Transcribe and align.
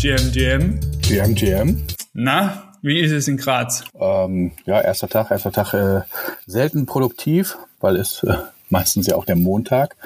GM, 0.00 0.32
GM. 0.32 0.80
GM, 1.02 1.34
GM. 1.34 1.82
Na, 2.14 2.72
wie 2.80 3.00
ist 3.00 3.12
es 3.12 3.28
in 3.28 3.36
Graz? 3.36 3.84
Ähm, 4.00 4.52
ja, 4.64 4.80
erster 4.80 5.10
Tag, 5.10 5.30
erster 5.30 5.52
Tag 5.52 5.74
äh, 5.74 6.00
selten 6.46 6.86
produktiv, 6.86 7.58
weil 7.80 7.96
es 7.96 8.22
äh, 8.22 8.32
meistens 8.70 9.08
ja 9.08 9.16
auch 9.16 9.26
der 9.26 9.36
Montag, 9.36 9.96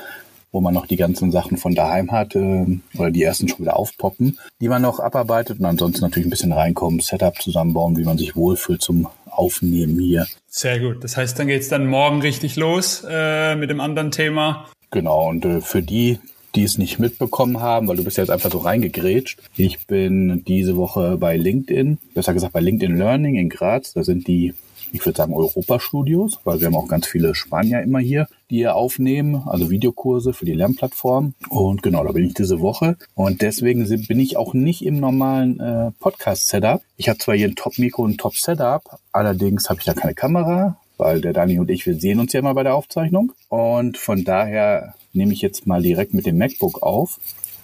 wo 0.50 0.60
man 0.60 0.74
noch 0.74 0.88
die 0.88 0.96
ganzen 0.96 1.30
Sachen 1.30 1.58
von 1.58 1.76
daheim 1.76 2.10
hat 2.10 2.34
äh, 2.34 2.66
oder 2.98 3.12
die 3.12 3.22
ersten 3.22 3.46
schon 3.46 3.60
wieder 3.60 3.76
aufpoppen, 3.76 4.40
die 4.60 4.68
man 4.68 4.82
noch 4.82 4.98
abarbeitet 4.98 5.60
und 5.60 5.64
ansonsten 5.64 6.02
natürlich 6.02 6.26
ein 6.26 6.30
bisschen 6.30 6.52
reinkommen, 6.52 6.98
Setup 6.98 7.40
zusammenbauen, 7.40 7.96
wie 7.96 8.02
man 8.02 8.18
sich 8.18 8.34
wohlfühlt 8.34 8.82
zum 8.82 9.06
Aufnehmen 9.30 10.00
hier. 10.00 10.26
Sehr 10.48 10.80
gut. 10.80 11.04
Das 11.04 11.16
heißt, 11.16 11.38
dann 11.38 11.46
geht's 11.46 11.68
dann 11.68 11.86
morgen 11.86 12.20
richtig 12.20 12.56
los 12.56 13.06
äh, 13.08 13.54
mit 13.54 13.70
dem 13.70 13.78
anderen 13.78 14.10
Thema. 14.10 14.66
Genau, 14.90 15.28
und 15.28 15.44
äh, 15.44 15.60
für 15.60 15.82
die, 15.82 16.18
die 16.54 16.62
es 16.62 16.78
nicht 16.78 16.98
mitbekommen 16.98 17.60
haben, 17.60 17.88
weil 17.88 17.96
du 17.96 18.04
bist 18.04 18.16
jetzt 18.16 18.30
einfach 18.30 18.50
so 18.50 18.58
reingegrätscht. 18.58 19.40
Ich 19.56 19.86
bin 19.86 20.44
diese 20.44 20.76
Woche 20.76 21.16
bei 21.18 21.36
LinkedIn, 21.36 21.98
besser 22.14 22.34
gesagt 22.34 22.52
bei 22.52 22.60
LinkedIn 22.60 22.96
Learning 22.96 23.36
in 23.36 23.48
Graz. 23.48 23.92
Da 23.92 24.04
sind 24.04 24.28
die, 24.28 24.54
ich 24.92 25.04
würde 25.04 25.16
sagen, 25.16 25.34
Europastudios, 25.34 26.38
weil 26.44 26.60
wir 26.60 26.68
haben 26.68 26.76
auch 26.76 26.88
ganz 26.88 27.06
viele 27.06 27.34
Spanier 27.34 27.82
immer 27.82 27.98
hier, 27.98 28.28
die 28.50 28.56
hier 28.56 28.76
aufnehmen, 28.76 29.42
also 29.46 29.70
Videokurse 29.70 30.32
für 30.32 30.44
die 30.44 30.54
Lernplattform. 30.54 31.34
Und 31.48 31.82
genau, 31.82 32.04
da 32.04 32.12
bin 32.12 32.26
ich 32.26 32.34
diese 32.34 32.60
Woche. 32.60 32.96
Und 33.14 33.42
deswegen 33.42 33.86
bin 34.06 34.20
ich 34.20 34.36
auch 34.36 34.54
nicht 34.54 34.84
im 34.84 35.00
normalen 35.00 35.58
äh, 35.58 35.90
Podcast-Setup. 35.98 36.82
Ich 36.96 37.08
habe 37.08 37.18
zwar 37.18 37.34
hier 37.34 37.48
ein 37.48 37.56
Top-Mikro 37.56 38.02
und 38.04 38.12
ein 38.12 38.18
Top-Setup, 38.18 39.00
allerdings 39.12 39.68
habe 39.68 39.80
ich 39.80 39.86
da 39.86 39.94
keine 39.94 40.14
Kamera, 40.14 40.78
weil 40.96 41.20
der 41.20 41.32
Dani 41.32 41.58
und 41.58 41.70
ich, 41.70 41.86
wir 41.86 41.94
sehen 41.94 42.20
uns 42.20 42.32
ja 42.32 42.40
immer 42.40 42.54
bei 42.54 42.62
der 42.62 42.74
Aufzeichnung. 42.74 43.32
Und 43.48 43.98
von 43.98 44.24
daher 44.24 44.94
nehme 45.12 45.32
ich 45.32 45.40
jetzt 45.40 45.66
mal 45.66 45.82
direkt 45.82 46.14
mit 46.14 46.26
dem 46.26 46.38
MacBook 46.38 46.82
auf. 46.82 47.18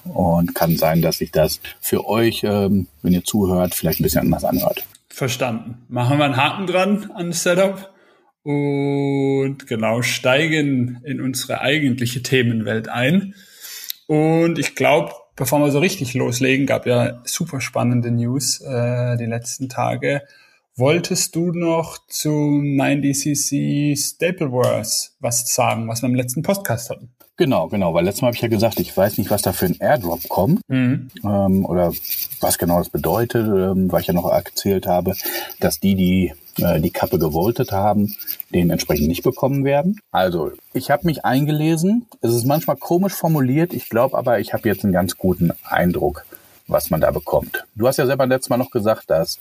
Und 0.04 0.54
kann 0.54 0.76
sein, 0.76 1.02
dass 1.02 1.18
sich 1.18 1.30
das 1.30 1.60
für 1.80 2.06
euch, 2.06 2.42
ähm, 2.42 2.86
wenn 3.02 3.12
ihr 3.12 3.22
zuhört, 3.22 3.74
vielleicht 3.74 4.00
ein 4.00 4.04
bisschen 4.04 4.22
anders 4.22 4.44
anhört. 4.44 4.86
Verstanden. 5.08 5.82
Machen 5.88 6.18
wir 6.18 6.24
einen 6.24 6.36
Haken 6.36 6.66
dran 6.66 7.10
an 7.14 7.28
das 7.28 7.42
Setup 7.42 7.90
und 8.42 9.66
genau 9.66 10.00
steigen 10.00 11.02
in 11.04 11.20
unsere 11.20 11.60
eigentliche 11.60 12.22
Themenwelt 12.22 12.88
ein. 12.88 13.34
Und 14.06 14.58
ich 14.58 14.74
glaube, 14.74 15.12
bevor 15.36 15.60
wir 15.60 15.70
so 15.70 15.78
richtig 15.78 16.14
loslegen, 16.14 16.66
gab 16.66 16.86
ja 16.86 17.20
super 17.24 17.60
spannende 17.60 18.10
News 18.10 18.60
äh, 18.60 19.16
die 19.18 19.26
letzten 19.26 19.68
Tage. 19.68 20.22
Wolltest 20.80 21.36
du 21.36 21.52
noch 21.52 21.98
zum 22.08 22.62
90cc 22.62 23.94
Staplewars 23.98 25.14
was 25.20 25.54
sagen, 25.54 25.86
was 25.88 26.00
wir 26.00 26.08
im 26.08 26.14
letzten 26.14 26.40
Podcast 26.40 26.88
hatten? 26.88 27.10
Genau, 27.36 27.68
genau, 27.68 27.92
weil 27.92 28.06
letztes 28.06 28.22
Mal 28.22 28.28
habe 28.28 28.36
ich 28.36 28.40
ja 28.40 28.48
gesagt, 28.48 28.80
ich 28.80 28.96
weiß 28.96 29.18
nicht, 29.18 29.30
was 29.30 29.42
da 29.42 29.52
für 29.52 29.66
ein 29.66 29.76
Airdrop 29.78 30.26
kommt 30.30 30.62
mhm. 30.68 31.10
ähm, 31.22 31.66
oder 31.66 31.92
was 32.40 32.56
genau 32.56 32.78
das 32.78 32.88
bedeutet, 32.88 33.46
ähm, 33.46 33.92
weil 33.92 34.00
ich 34.00 34.06
ja 34.06 34.14
noch 34.14 34.32
erzählt 34.32 34.86
habe, 34.86 35.12
dass 35.58 35.80
die, 35.80 35.96
die 35.96 36.32
äh, 36.56 36.80
die 36.80 36.90
Kappe 36.90 37.18
gewoltet 37.18 37.72
haben, 37.72 38.16
den 38.48 38.70
entsprechend 38.70 39.08
nicht 39.08 39.22
bekommen 39.22 39.64
werden. 39.64 40.00
Also, 40.12 40.52
ich 40.72 40.90
habe 40.90 41.04
mich 41.04 41.26
eingelesen. 41.26 42.06
Es 42.22 42.32
ist 42.32 42.46
manchmal 42.46 42.76
komisch 42.76 43.12
formuliert, 43.12 43.74
ich 43.74 43.90
glaube 43.90 44.16
aber, 44.16 44.40
ich 44.40 44.54
habe 44.54 44.66
jetzt 44.66 44.82
einen 44.84 44.94
ganz 44.94 45.18
guten 45.18 45.52
Eindruck, 45.62 46.24
was 46.68 46.88
man 46.88 47.02
da 47.02 47.10
bekommt. 47.10 47.66
Du 47.74 47.86
hast 47.86 47.98
ja 47.98 48.06
selber 48.06 48.24
letztes 48.24 48.48
Mal 48.48 48.56
noch 48.56 48.70
gesagt, 48.70 49.10
dass 49.10 49.38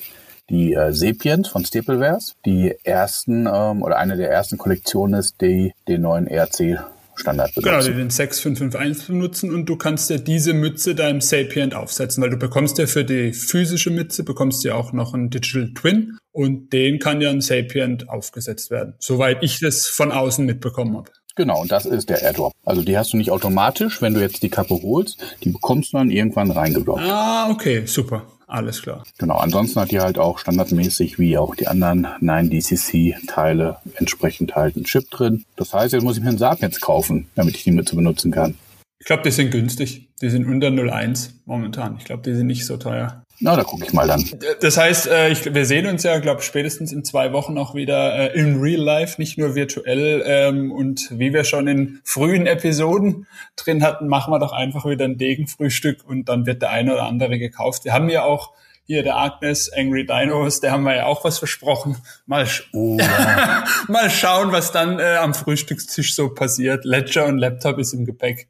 die 0.50 0.73
äh, 0.73 0.94
Sapient 0.94 1.47
von 1.47 1.66
Staplewares 1.66 2.36
die 2.45 2.75
ersten 2.83 3.47
ähm, 3.52 3.81
oder 3.81 3.97
eine 3.97 4.17
der 4.17 4.30
ersten 4.30 4.58
Kollektionen 4.58 5.19
ist, 5.19 5.41
die 5.41 5.73
den 5.88 6.02
neuen 6.02 6.28
ERC 6.28 6.80
Standard 7.19 7.53
benutzen. 7.53 7.72
Genau, 7.72 7.86
die 7.86 7.94
den 7.94 8.09
6551 8.09 9.08
benutzen 9.08 9.53
und 9.53 9.66
du 9.66 9.75
kannst 9.75 10.09
ja 10.09 10.17
diese 10.17 10.53
Mütze 10.53 10.95
deinem 10.95 11.22
Sapient 11.22 11.75
aufsetzen, 11.75 12.23
weil 12.23 12.30
du 12.30 12.38
bekommst 12.38 12.78
ja 12.78 12.88
für 12.88 13.03
die 13.03 13.33
physische 13.33 13.89
Mütze 13.89 14.23
bekommst 14.23 14.64
ja 14.64 14.75
auch 14.75 14.94
noch 14.94 15.14
einen 15.14 15.30
Digital 15.30 15.72
Twin 15.73 16.17
und 16.31 16.72
den 16.73 17.00
kann 17.00 17.22
ja 17.22 17.30
ein 17.30 17.41
Sapient 17.41 18.09
aufgesetzt 18.09 18.72
werden, 18.72 18.94
soweit 19.00 19.44
ich 19.44 19.59
das 19.59 19.88
von 19.88 20.12
außen 20.12 20.46
mitbekommen 20.46 20.97
habe. 20.97 21.12
Genau, 21.35 21.62
und 21.62 21.72
das 21.72 21.85
ist 21.85 22.09
der 22.09 22.22
Airdrop. 22.22 22.53
Also 22.66 22.81
die 22.81 22.97
hast 22.97 23.13
du 23.13 23.18
nicht 23.18 23.31
automatisch, 23.31 24.02
wenn 24.02 24.13
du 24.13 24.19
jetzt 24.19 24.44
die 24.44 24.50
Kappe 24.50 24.79
holst, 24.81 25.18
die 25.44 25.50
bekommst 25.50 25.94
du 25.94 25.97
dann 25.97 26.09
irgendwann 26.12 26.52
reingeblockt. 26.52 27.02
Ah, 27.02 27.50
okay, 27.50 27.85
super. 27.85 28.25
Alles 28.49 28.81
klar. 28.81 29.03
Genau, 29.19 29.35
ansonsten 29.35 29.79
hat 29.79 29.91
die 29.91 29.99
halt 29.99 30.17
auch 30.17 30.39
standardmäßig 30.39 31.19
wie 31.19 31.37
auch 31.37 31.53
die 31.53 31.67
anderen 31.67 32.07
9DCC-Teile 32.19 33.77
entsprechend 33.93 34.55
halt 34.55 34.75
einen 34.75 34.85
Chip 34.85 35.09
drin. 35.11 35.45
Das 35.55 35.71
heißt, 35.71 35.93
jetzt 35.93 36.01
muss 36.01 36.17
ich 36.17 36.23
mir 36.23 36.29
einen 36.29 36.39
Sapiens 36.39 36.81
kaufen, 36.81 37.27
damit 37.35 37.55
ich 37.55 37.63
die 37.63 37.71
mit 37.71 37.87
zu 37.87 37.95
benutzen 37.95 38.31
kann. 38.31 38.55
Ich 38.99 39.05
glaube, 39.05 39.21
die 39.21 39.31
sind 39.31 39.51
günstig. 39.51 40.09
Die 40.19 40.29
sind 40.29 40.47
unter 40.47 40.69
0,1 40.69 41.29
momentan. 41.45 41.97
Ich 41.99 42.05
glaube, 42.05 42.23
die 42.23 42.33
sind 42.33 42.47
nicht 42.47 42.65
so 42.65 42.77
teuer. 42.77 43.23
Na, 43.41 43.55
da 43.55 43.63
gucke 43.63 43.85
ich 43.85 43.94
mal 43.94 44.07
dann. 44.07 44.23
Das 44.59 44.77
heißt, 44.77 45.07
äh, 45.07 45.29
ich, 45.29 45.53
wir 45.53 45.66
sehen 45.66 45.88
uns 45.88 46.03
ja, 46.03 46.19
glaube 46.19 46.41
spätestens 46.41 46.91
in 46.91 47.05
zwei 47.05 47.31
Wochen 47.31 47.57
auch 47.57 47.73
wieder 47.73 48.33
äh, 48.33 48.39
in 48.39 48.59
Real 48.59 48.81
Life, 48.81 49.19
nicht 49.19 49.38
nur 49.38 49.55
virtuell. 49.55 50.23
Ähm, 50.25 50.72
und 50.72 51.07
wie 51.11 51.31
wir 51.33 51.45
schon 51.45 51.67
in 51.67 52.01
frühen 52.03 52.47
Episoden 52.47 53.28
drin 53.55 53.81
hatten, 53.81 54.07
machen 54.07 54.33
wir 54.33 54.39
doch 54.39 54.51
einfach 54.51 54.85
wieder 54.85 55.05
ein 55.05 55.17
Degenfrühstück 55.17 56.05
und 56.05 56.28
dann 56.28 56.45
wird 56.45 56.61
der 56.61 56.72
eine 56.72 56.94
oder 56.94 57.03
andere 57.03 57.39
gekauft. 57.39 57.85
Wir 57.85 57.94
haben 57.94 58.09
ja 58.09 58.23
auch 58.23 58.51
hier 58.83 59.03
der 59.03 59.17
Agnes 59.17 59.72
Angry 59.72 60.05
Dinos, 60.05 60.59
der 60.59 60.72
haben 60.72 60.83
wir 60.83 60.95
ja 60.95 61.05
auch 61.05 61.23
was 61.23 61.38
versprochen. 61.38 61.95
Mal, 62.25 62.45
sch 62.45 62.67
oh, 62.73 62.97
ja. 62.99 63.63
mal 63.88 64.09
schauen, 64.09 64.51
was 64.51 64.72
dann 64.72 64.99
äh, 64.99 65.16
am 65.17 65.33
Frühstückstisch 65.33 66.16
so 66.16 66.29
passiert. 66.33 66.83
Ledger 66.83 67.25
und 67.28 67.38
Laptop 67.38 67.78
ist 67.78 67.94
im 67.94 68.05
Gepäck. 68.05 68.49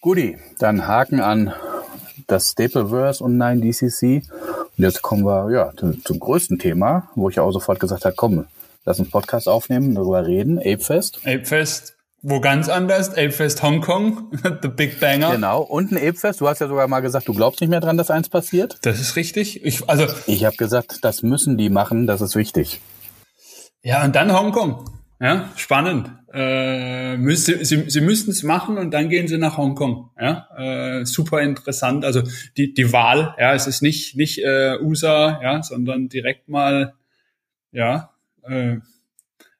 Guti, 0.00 0.36
dann 0.58 0.86
Haken 0.86 1.20
an 1.20 1.54
das 2.32 2.50
Stapleverse 2.50 3.22
und 3.22 3.36
9DCC. 3.36 4.22
Und 4.76 4.84
jetzt 4.84 5.02
kommen 5.02 5.24
wir 5.24 5.50
ja 5.50 5.72
zum, 5.76 6.02
zum 6.04 6.18
größten 6.18 6.58
Thema, 6.58 7.08
wo 7.14 7.28
ich 7.28 7.38
auch 7.38 7.52
sofort 7.52 7.78
gesagt 7.78 8.04
habe, 8.04 8.14
komm, 8.16 8.46
lass 8.84 8.98
uns 8.98 9.10
Podcast 9.10 9.48
aufnehmen, 9.48 9.94
darüber 9.94 10.26
reden. 10.26 10.58
Apefest. 10.58 11.20
Apefest, 11.24 11.94
wo 12.22 12.40
ganz 12.40 12.68
anders, 12.68 13.10
Apefest 13.10 13.62
Hongkong, 13.62 14.32
The 14.62 14.68
Big 14.68 14.98
Banger. 14.98 15.32
Genau, 15.32 15.62
und 15.62 15.92
ein 15.92 15.98
Apefest. 15.98 16.40
Du 16.40 16.48
hast 16.48 16.60
ja 16.60 16.68
sogar 16.68 16.88
mal 16.88 17.00
gesagt, 17.00 17.28
du 17.28 17.34
glaubst 17.34 17.60
nicht 17.60 17.70
mehr 17.70 17.80
dran, 17.80 17.98
dass 17.98 18.10
eins 18.10 18.28
passiert. 18.28 18.78
Das 18.82 18.98
ist 18.98 19.16
richtig. 19.16 19.64
Ich, 19.64 19.88
also, 19.88 20.06
ich 20.26 20.44
habe 20.44 20.56
gesagt, 20.56 20.98
das 21.02 21.22
müssen 21.22 21.58
die 21.58 21.68
machen, 21.68 22.06
das 22.06 22.20
ist 22.20 22.34
wichtig. 22.34 22.80
Ja, 23.82 24.04
und 24.04 24.14
dann 24.16 24.32
Hongkong. 24.32 24.84
Ja, 25.22 25.52
spannend. 25.54 26.10
Äh, 26.34 27.16
müsste, 27.16 27.64
sie, 27.64 27.88
sie 27.88 28.00
müssten 28.00 28.32
es 28.32 28.42
machen 28.42 28.76
und 28.76 28.90
dann 28.90 29.08
gehen 29.08 29.28
sie 29.28 29.38
nach 29.38 29.56
Hongkong. 29.56 30.10
Ja, 30.20 30.48
äh, 30.56 31.04
super 31.06 31.42
interessant. 31.42 32.04
Also 32.04 32.24
die, 32.56 32.74
die 32.74 32.92
Wahl, 32.92 33.32
ja, 33.38 33.54
es 33.54 33.68
ist 33.68 33.82
nicht 33.82 34.16
nicht 34.16 34.40
äh, 34.42 34.78
USA, 34.80 35.40
ja, 35.40 35.62
sondern 35.62 36.08
direkt 36.08 36.48
mal, 36.48 36.94
ja, 37.70 38.10
äh, 38.42 38.78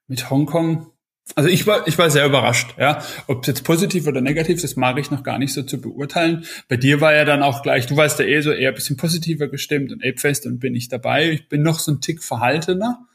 mit 0.09 0.31
Hongkong. 0.31 0.89
Also 1.37 1.49
ich 1.49 1.65
war 1.65 1.87
ich 1.87 1.97
war 1.97 2.11
sehr 2.11 2.27
überrascht, 2.27 2.75
ja, 2.77 3.01
ob 3.29 3.43
es 3.43 3.47
jetzt 3.47 3.63
positiv 3.63 4.09
oder 4.09 4.21
negativ, 4.21 4.61
das 4.61 4.75
mag 4.75 4.99
ich 4.99 5.13
noch 5.13 5.23
gar 5.23 5.39
nicht 5.39 5.53
so 5.53 5.63
zu 5.63 5.81
beurteilen. 5.81 6.45
Bei 6.69 6.77
dir 6.77 7.01
war 7.01 7.15
ja 7.15 7.25
dann 7.25 7.45
auch 7.45 7.63
gleich, 7.63 7.87
du 7.87 7.97
warst 7.97 8.19
ja 8.19 8.25
eh 8.25 8.41
so 8.41 8.51
eher 8.51 8.71
ein 8.71 8.75
bisschen 8.75 8.97
positiver 8.97 9.47
gestimmt 9.47 9.93
und 9.93 10.05
Apefest 10.05 10.45
und 10.45 10.59
bin 10.59 10.75
ich 10.75 10.89
dabei. 10.89 11.31
Ich 11.31 11.49
bin 11.49 11.63
noch 11.63 11.79
so 11.79 11.93
ein 11.93 12.01
Tick 12.01 12.25
verhaltener 12.25 13.07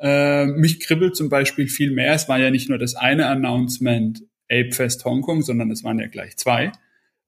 äh, 0.00 0.46
mich 0.46 0.80
kribbelt 0.80 1.14
zum 1.14 1.28
Beispiel 1.28 1.68
viel 1.68 1.90
mehr. 1.90 2.14
Es 2.14 2.28
war 2.28 2.38
ja 2.38 2.50
nicht 2.50 2.68
nur 2.68 2.78
das 2.78 2.94
eine 2.94 3.26
Announcement 3.26 4.22
Apefest 4.50 5.04
Hongkong, 5.04 5.42
sondern 5.42 5.70
es 5.70 5.84
waren 5.84 5.98
ja 5.98 6.08
gleich 6.08 6.36
zwei. 6.36 6.72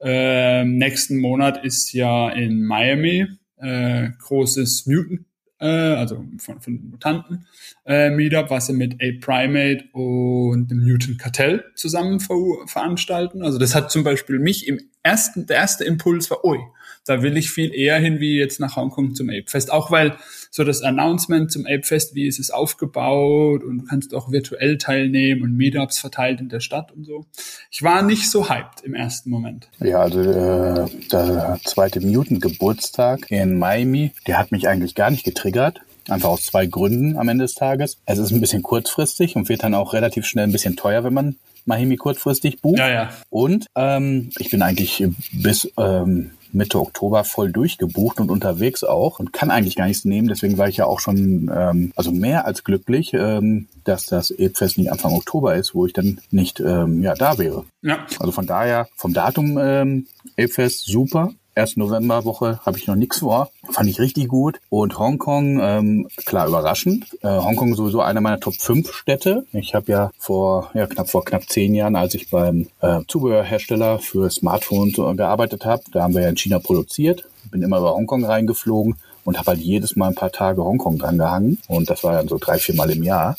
Äh, 0.01 0.65
nächsten 0.65 1.19
Monat 1.19 1.65
ist 1.65 1.93
ja 1.93 2.31
in 2.31 2.65
Miami 2.65 3.27
äh, 3.59 4.11
großes 4.19 4.87
Mutant, 4.87 5.21
äh, 5.61 5.67
also 5.67 6.25
von, 6.39 6.61
von 6.61 6.91
Mutanten 6.91 7.47
äh, 7.87 8.11
Meetup, 8.11 8.51
was 8.51 8.67
sie 8.67 8.73
mit 8.73 8.95
Ape 8.95 9.21
Primate 9.21 9.85
und 9.93 10.69
dem 10.69 10.83
Mutant 10.83 11.19
Cartel 11.19 11.65
zusammen 11.77 12.19
ver 12.19 12.37
veranstalten. 12.67 13.43
Also 13.43 13.59
das 13.59 13.75
hat 13.75 13.93
zum 13.93 14.03
Beispiel 14.03 14.41
mich 14.41 14.67
im 14.67 14.81
ersten, 15.05 15.47
der 15.47 15.59
erste 15.59 15.85
Impuls 15.85 16.31
war, 16.31 16.45
ui, 16.45 16.59
da 17.05 17.23
will 17.23 17.37
ich 17.37 17.51
viel 17.51 17.75
eher 17.75 17.99
hin 17.99 18.21
wie 18.21 18.39
jetzt 18.39 18.61
nach 18.61 18.77
Hongkong 18.77 19.15
zum 19.15 19.29
Ape 19.29 19.45
Fest. 19.47 19.73
Auch 19.73 19.91
weil 19.91 20.17
so 20.51 20.65
das 20.65 20.83
Announcement 20.83 21.51
zum 21.51 21.67
Ape 21.67 21.83
Fest, 21.83 22.15
wie 22.15 22.27
ist 22.27 22.39
es 22.39 22.51
aufgebaut 22.51 23.65
und 23.65 23.79
du 23.79 23.85
kannst 23.85 24.15
auch 24.15 24.31
virtuell 24.31 24.79
teilnehmen 24.79 25.43
und 25.43 25.57
Meetups 25.57 25.99
verteilt 25.99 26.41
in 26.41 26.49
der 26.49 26.61
Stadt 26.61 26.93
und 26.93 27.05
so. 27.05 27.27
Ich 27.71 27.83
war 27.83 28.03
nicht 28.03 28.31
so 28.31 28.49
hyped 28.49 28.83
im 28.85 28.95
ersten 28.95 29.31
Moment. 29.31 29.69
Ja, 29.81 30.01
also 30.01 30.21
äh, 30.21 30.89
der 31.11 31.59
zweite 31.65 32.01
Mutant-Geburtstag 32.01 33.31
in 33.31 33.59
Miami, 33.59 34.13
der 34.27 34.39
hat 34.39 34.53
mich 34.53 34.69
eigentlich 34.69 34.95
gar 34.95 35.11
nicht 35.11 35.25
getriggert. 35.25 35.81
Einfach 36.09 36.31
aus 36.31 36.45
zwei 36.45 36.67
Gründen 36.67 37.17
am 37.17 37.29
Ende 37.29 37.45
des 37.45 37.55
Tages. 37.55 37.99
Es 38.07 38.19
ist 38.19 38.33
ein 38.33 38.41
bisschen 38.41 38.63
kurzfristig 38.63 39.37
und 39.37 39.49
wird 39.49 39.63
dann 39.63 39.75
auch 39.75 39.93
relativ 39.93 40.27
schnell 40.27 40.45
ein 40.45 40.53
bisschen 40.53 40.77
teuer, 40.77 41.05
wenn 41.05 41.15
man 41.15 41.37
Miami 41.65 41.97
kurzfristig 41.97 42.61
bucht. 42.61 42.79
Ja, 42.79 42.91
ja. 42.91 43.11
Und 43.31 43.67
ähm, 43.77 44.31
ich 44.39 44.51
bin 44.51 44.63
eigentlich 44.63 45.05
bis 45.33 45.71
ähm, 45.79 46.33
Mitte 46.53 46.81
Oktober 46.81 47.25
voll 47.25 47.51
durchgebucht 47.51 48.21
und 48.21 48.31
unterwegs 48.31 48.85
auch 48.85 49.19
und 49.19 49.33
kann 49.33 49.51
eigentlich 49.51 49.77
gar 49.77 49.87
nichts 49.87 50.05
nehmen. 50.05 50.29
Deswegen 50.29 50.59
war 50.59 50.69
ich 50.69 50.77
ja 50.77 50.87
auch 50.87 51.01
schon 51.01 51.51
ähm, 51.55 51.93
also 51.97 52.13
mehr 52.13 52.47
als 52.47 52.65
glücklich, 52.65 53.13
ähm, 53.15 53.69
dass 53.85 54.07
das 54.07 54.31
E-Fest 54.31 54.79
nicht 54.79 54.93
Anfang 54.93 55.13
Oktober 55.13 55.55
ist, 55.55 55.75
wo 55.75 55.87
ich 55.87 55.93
dann 55.93 56.21
nicht 56.31 56.61
ähm, 56.61 57.03
ja 57.03 57.15
da 57.15 57.39
wäre. 57.39 57.65
Ja. 57.83 58.07
Also 58.19 58.33
von 58.33 58.47
daher 58.47 58.89
vom 58.97 59.13
Datum 59.13 59.59
ähm, 59.59 60.07
E-Fest 60.37 60.87
super. 60.87 61.33
Erste 61.55 61.81
Novemberwoche 61.81 62.61
habe 62.65 62.79
ich 62.79 62.87
noch 62.87 62.95
nichts 62.95 63.19
vor. 63.19 63.51
Fand 63.71 63.89
ich 63.89 64.01
richtig 64.01 64.29
gut. 64.29 64.61
Und 64.71 64.99
Hongkong, 64.99 65.61
ähm, 65.61 66.09
klar, 66.25 66.49
überraschend. 66.49 67.07
Äh, 67.23 67.29
Hongkong 67.29 67.75
sowieso 67.75 68.01
einer 68.01 68.21
meiner 68.21 68.41
Top 68.41 68.55
5 68.55 68.93
Städte. 68.93 69.47
Ich 69.53 69.75
habe 69.75 69.93
ja 69.93 70.11
vor, 70.19 70.71
ja, 70.75 70.87
knapp 70.87 71.11
vor 71.11 71.25
knapp 71.25 71.49
zehn 71.49 71.75
Jahren, 71.75 71.97
als 71.97 72.15
ich 72.15 72.31
beim 72.31 72.69
äh, 72.81 73.01
Zubehörhersteller 73.09 73.99
für 73.99 74.31
Smartphones 74.31 74.97
gearbeitet 75.17 75.65
habe, 75.65 75.83
da 75.93 76.03
haben 76.03 76.15
wir 76.15 76.23
ja 76.23 76.29
in 76.29 76.37
China 76.37 76.59
produziert. 76.59 77.25
Bin 77.51 77.63
immer 77.63 77.79
über 77.79 77.95
Hongkong 77.95 78.25
reingeflogen 78.25 78.97
und 79.25 79.39
habe 79.39 79.53
halt 79.53 79.61
jedes 79.61 79.97
Mal 79.97 80.09
ein 80.09 80.15
paar 80.15 80.33
Tage 80.33 80.65
Hongkong 80.65 80.99
dran 80.99 81.19
gehangen. 81.19 81.59
Und 81.69 81.91
das 81.91 82.05
war 82.05 82.13
dann 82.13 82.29
so 82.29 82.39
drei, 82.39 82.59
vier 82.59 82.75
Mal 82.75 82.91
im 82.91 83.03
Jahr. 83.03 83.37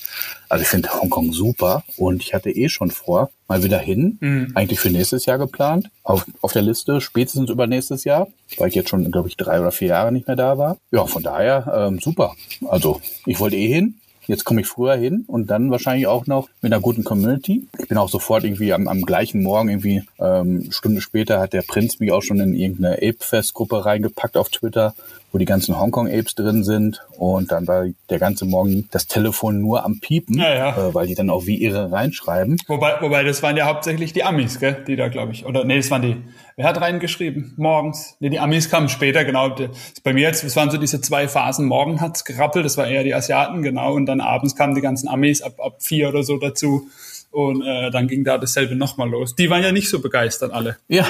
Also 0.50 0.64
ich 0.64 0.68
finde 0.68 0.90
Hongkong 0.94 1.34
super 1.34 1.84
und 1.98 2.22
ich 2.22 2.34
hatte 2.34 2.52
eh 2.52 2.70
schon 2.70 2.92
vor, 2.92 3.30
mal 3.48 3.64
wieder 3.64 3.80
hin. 3.80 4.18
Mhm. 4.20 4.52
Eigentlich 4.56 4.80
für 4.80 4.90
nächstes 4.90 5.26
Jahr 5.26 5.38
geplant. 5.38 5.90
Auf, 6.04 6.26
auf 6.42 6.54
der 6.54 6.62
Liste 6.62 7.02
spätestens 7.02 7.50
über 7.50 7.68
nächstes 7.68 8.04
Jahr, 8.04 8.28
weil 8.58 8.70
ich 8.70 8.76
jetzt 8.76 8.90
schon, 8.90 9.10
glaube 9.12 9.30
ich, 9.30 9.38
drei 9.38 9.60
oder 9.60 9.72
vier 9.72 9.90
Jahre 9.90 10.12
nicht 10.12 10.28
mehr 10.28 10.36
da 10.36 10.58
war. 10.58 10.78
Ja, 10.92 11.06
von 11.06 11.24
daher 11.24 11.72
ähm, 11.76 12.00
super. 12.00 12.36
Also 12.68 13.02
ich 13.26 13.40
wollte 13.40 13.58
eh 13.58 13.68
hin. 13.68 13.96
Jetzt 14.26 14.46
komme 14.46 14.62
ich 14.62 14.68
früher 14.68 14.96
hin 14.96 15.26
und 15.28 15.48
dann 15.48 15.70
wahrscheinlich 15.70 16.08
auch 16.08 16.28
noch 16.28 16.48
mit 16.62 16.72
einer 16.72 16.82
guten 16.82 17.04
Community. 17.04 17.68
Ich 17.78 17.90
bin 17.90 17.98
auch 17.98 18.08
sofort 18.08 18.46
irgendwie 18.46 18.72
am, 18.72 18.88
am 18.88 19.02
gleichen 19.02 19.44
Morgen, 19.44 19.70
irgendwie 19.70 20.04
ähm, 20.20 20.72
Stunde 20.72 21.02
später 21.02 21.40
hat 21.40 21.52
der 21.52 21.64
Prinz 21.64 22.00
mich 22.00 22.12
auch 22.12 22.22
schon 22.22 22.40
in 22.40 22.54
irgendeine 22.54 22.96
Ape-Fest-Gruppe 22.96 23.86
reingepackt 23.86 24.38
auf 24.38 24.50
Twitter, 24.50 24.96
wo 25.34 25.40
die 25.40 25.46
ganzen 25.46 25.78
Hongkong-Apes 25.78 26.36
drin 26.36 26.64
sind. 26.64 27.02
Und 27.18 27.52
dann 27.52 27.68
war 27.68 27.88
der 28.10 28.20
ganze 28.20 28.46
Morgen 28.46 28.88
das 28.92 29.08
Telefon 29.08 29.60
nur 29.60 29.84
am 29.84 30.00
Piepen, 30.00 30.38
ja, 30.38 30.54
ja. 30.54 30.90
Äh, 30.90 30.94
weil 30.94 31.08
die 31.08 31.16
dann 31.16 31.32
auch 31.32 31.48
wie 31.48 31.56
ihre 31.56 31.92
reinschreiben. 31.92 32.58
Wobei, 32.68 33.02
wobei 33.02 33.24
das 33.24 33.42
waren 33.42 33.58
ja 33.58 33.66
hauptsächlich 33.66 34.14
die 34.14 34.24
Amis, 34.24 34.60
gell? 34.60 34.84
die 34.88 34.96
da, 34.96 35.08
glaube 35.08 35.34
ich, 35.34 35.46
oder 35.46 35.66
nee, 35.66 35.78
das 35.78 35.90
waren 35.90 36.04
die, 36.04 36.18
wer 36.56 36.68
hat 36.68 36.80
reingeschrieben? 36.80 37.54
Morgens. 37.58 38.16
Nee, 38.20 38.30
die 38.30 38.40
Amis 38.40 38.70
kamen 38.70 38.90
später, 38.90 39.26
genau. 39.26 39.56
Bei 40.04 40.14
mir 40.14 40.22
jetzt, 40.22 40.44
es 40.44 40.56
waren 40.56 40.70
so 40.70 40.78
diese 40.78 41.02
zwei 41.02 41.28
Phasen. 41.28 41.66
Morgen 41.66 42.00
hat's 42.00 42.26
gerappelt, 42.26 42.64
das 42.64 42.78
war 42.78 42.88
eher 42.88 43.04
die 43.04 43.16
Asiaten, 43.16 43.64
genau. 43.64 43.94
Und 43.96 44.06
dann 44.06 44.22
abends 44.22 44.56
kamen 44.56 44.76
die 44.76 44.82
ganzen 44.82 45.08
Amis 45.08 45.42
ab, 45.42 45.60
ab 45.60 45.78
vier 45.82 46.10
oder 46.10 46.22
so 46.22 46.38
dazu. 46.38 46.88
Und 47.32 47.64
äh, 47.64 47.90
dann 47.90 48.08
ging 48.08 48.24
da 48.24 48.38
dasselbe 48.38 48.76
nochmal 48.76 49.10
los. 49.10 49.34
Die 49.34 49.50
waren 49.50 49.64
ja 49.64 49.72
nicht 49.72 49.90
so 49.90 50.00
begeistert 50.00 50.54
alle. 50.54 50.78
Ja. 50.88 51.08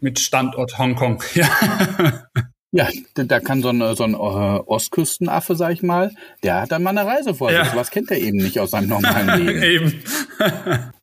Mit 0.00 0.18
Standort 0.18 0.78
Hongkong. 0.78 1.22
Ja. 1.34 1.46
Ja, 2.72 2.88
da 3.14 3.40
kann 3.40 3.62
so 3.62 3.70
ein, 3.70 3.96
so 3.96 4.04
ein 4.04 4.14
äh, 4.14 4.16
Ostküstenaffe, 4.16 5.56
sag 5.56 5.72
ich 5.72 5.82
mal, 5.82 6.12
der 6.44 6.62
hat 6.62 6.70
dann 6.70 6.84
mal 6.84 6.90
eine 6.90 7.04
Reise 7.04 7.34
vor 7.34 7.50
sich. 7.50 7.58
Ja. 7.58 7.72
Was 7.74 7.90
kennt 7.90 8.12
er 8.12 8.18
eben 8.18 8.38
nicht 8.38 8.60
aus 8.60 8.70
seinem 8.70 8.88
normalen 8.88 9.44
Leben. 9.44 9.62
eben. 9.62 10.02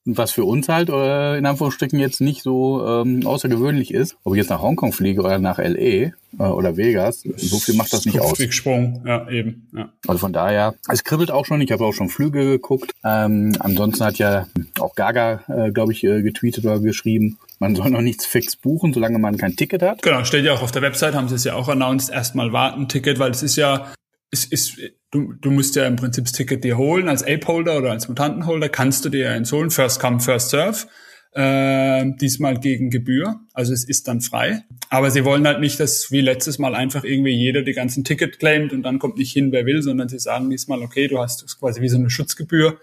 was 0.05 0.31
für 0.31 0.45
uns 0.45 0.69
halt 0.69 0.89
äh, 0.89 1.37
in 1.37 1.45
Anführungsstrichen 1.45 1.99
jetzt 1.99 2.21
nicht 2.21 2.41
so 2.41 2.85
ähm, 2.87 3.27
außergewöhnlich 3.27 3.93
ist. 3.93 4.15
Ob 4.23 4.33
ich 4.33 4.37
jetzt 4.37 4.49
nach 4.49 4.61
Hongkong 4.61 4.93
fliege 4.93 5.21
oder 5.21 5.39
nach 5.39 5.57
LA 5.57 5.75
äh, 5.75 6.11
oder 6.37 6.77
Vegas, 6.77 7.23
so 7.35 7.59
viel 7.59 7.75
macht 7.75 7.91
das 7.91 8.05
nicht 8.05 8.21
aus. 8.21 8.37
Sprung, 8.49 9.03
ja, 9.05 9.29
eben. 9.29 9.67
Ja. 9.75 9.89
Also 10.07 10.19
von 10.19 10.31
daher, 10.31 10.75
es 10.89 11.03
kribbelt 11.03 11.31
auch 11.31 11.45
schon. 11.45 11.59
Ich 11.59 11.71
habe 11.73 11.83
auch 11.83 11.93
schon 11.93 12.07
Flüge 12.07 12.45
geguckt. 12.45 12.93
Ähm, 13.03 13.53
ansonsten 13.59 14.05
hat 14.05 14.17
ja 14.17 14.47
auch 14.79 14.95
Gaga, 14.95 15.43
äh, 15.49 15.71
glaube 15.71 15.91
ich, 15.91 16.05
äh, 16.05 16.21
getweetet 16.21 16.63
oder 16.63 16.79
geschrieben, 16.79 17.37
man 17.59 17.75
soll 17.75 17.89
noch 17.89 18.01
nichts 18.01 18.25
fix 18.25 18.55
buchen, 18.55 18.93
solange 18.93 19.19
man 19.19 19.37
kein 19.37 19.55
Ticket 19.55 19.81
hat. 19.81 20.01
Genau, 20.01 20.23
steht 20.23 20.45
ja 20.45 20.53
auch 20.53 20.61
auf 20.61 20.71
der 20.71 20.81
Website, 20.81 21.15
haben 21.15 21.27
sie 21.27 21.35
es 21.35 21.43
ja 21.43 21.55
auch 21.55 21.69
announced, 21.69 22.13
erstmal 22.13 22.53
warten, 22.53 22.87
Ticket, 22.87 23.19
weil 23.19 23.31
es 23.31 23.43
ist 23.43 23.55
ja, 23.55 23.91
es 24.31 24.45
ist, 24.45 24.77
du, 25.11 25.33
du 25.33 25.51
musst 25.51 25.75
ja 25.75 25.85
im 25.85 25.95
Prinzip 25.95 26.25
das 26.25 26.33
Ticket 26.33 26.63
dir 26.63 26.77
holen, 26.77 27.09
als 27.09 27.23
Ape-Holder 27.23 27.77
oder 27.77 27.91
als 27.91 28.07
Mutantenholder 28.07 28.69
kannst 28.69 29.05
du 29.05 29.09
dir 29.09 29.25
ja 29.25 29.31
eins 29.31 29.51
holen, 29.51 29.71
first 29.71 29.99
come, 29.99 30.19
first 30.19 30.49
serve. 30.49 30.87
Äh, 31.33 32.13
diesmal 32.19 32.59
gegen 32.59 32.89
Gebühr, 32.89 33.41
also 33.53 33.71
es 33.71 33.83
ist 33.83 34.07
dann 34.07 34.21
frei. 34.21 34.63
Aber 34.89 35.11
sie 35.11 35.23
wollen 35.23 35.45
halt 35.45 35.59
nicht, 35.59 35.79
dass 35.79 36.09
wie 36.09 36.21
letztes 36.21 36.57
Mal 36.57 36.73
einfach 36.73 37.03
irgendwie 37.03 37.35
jeder 37.35 37.61
die 37.61 37.73
ganzen 37.73 38.03
Ticket 38.03 38.39
claimt 38.39 38.73
und 38.73 38.81
dann 38.81 38.97
kommt 38.97 39.17
nicht 39.17 39.33
hin, 39.33 39.51
wer 39.51 39.65
will, 39.67 39.83
sondern 39.83 40.09
sie 40.09 40.17
sagen 40.17 40.49
diesmal, 40.49 40.81
okay, 40.81 41.07
du 41.07 41.19
hast 41.19 41.59
quasi 41.59 41.81
wie 41.81 41.89
so 41.89 41.97
eine 41.97 42.09
Schutzgebühr, 42.09 42.79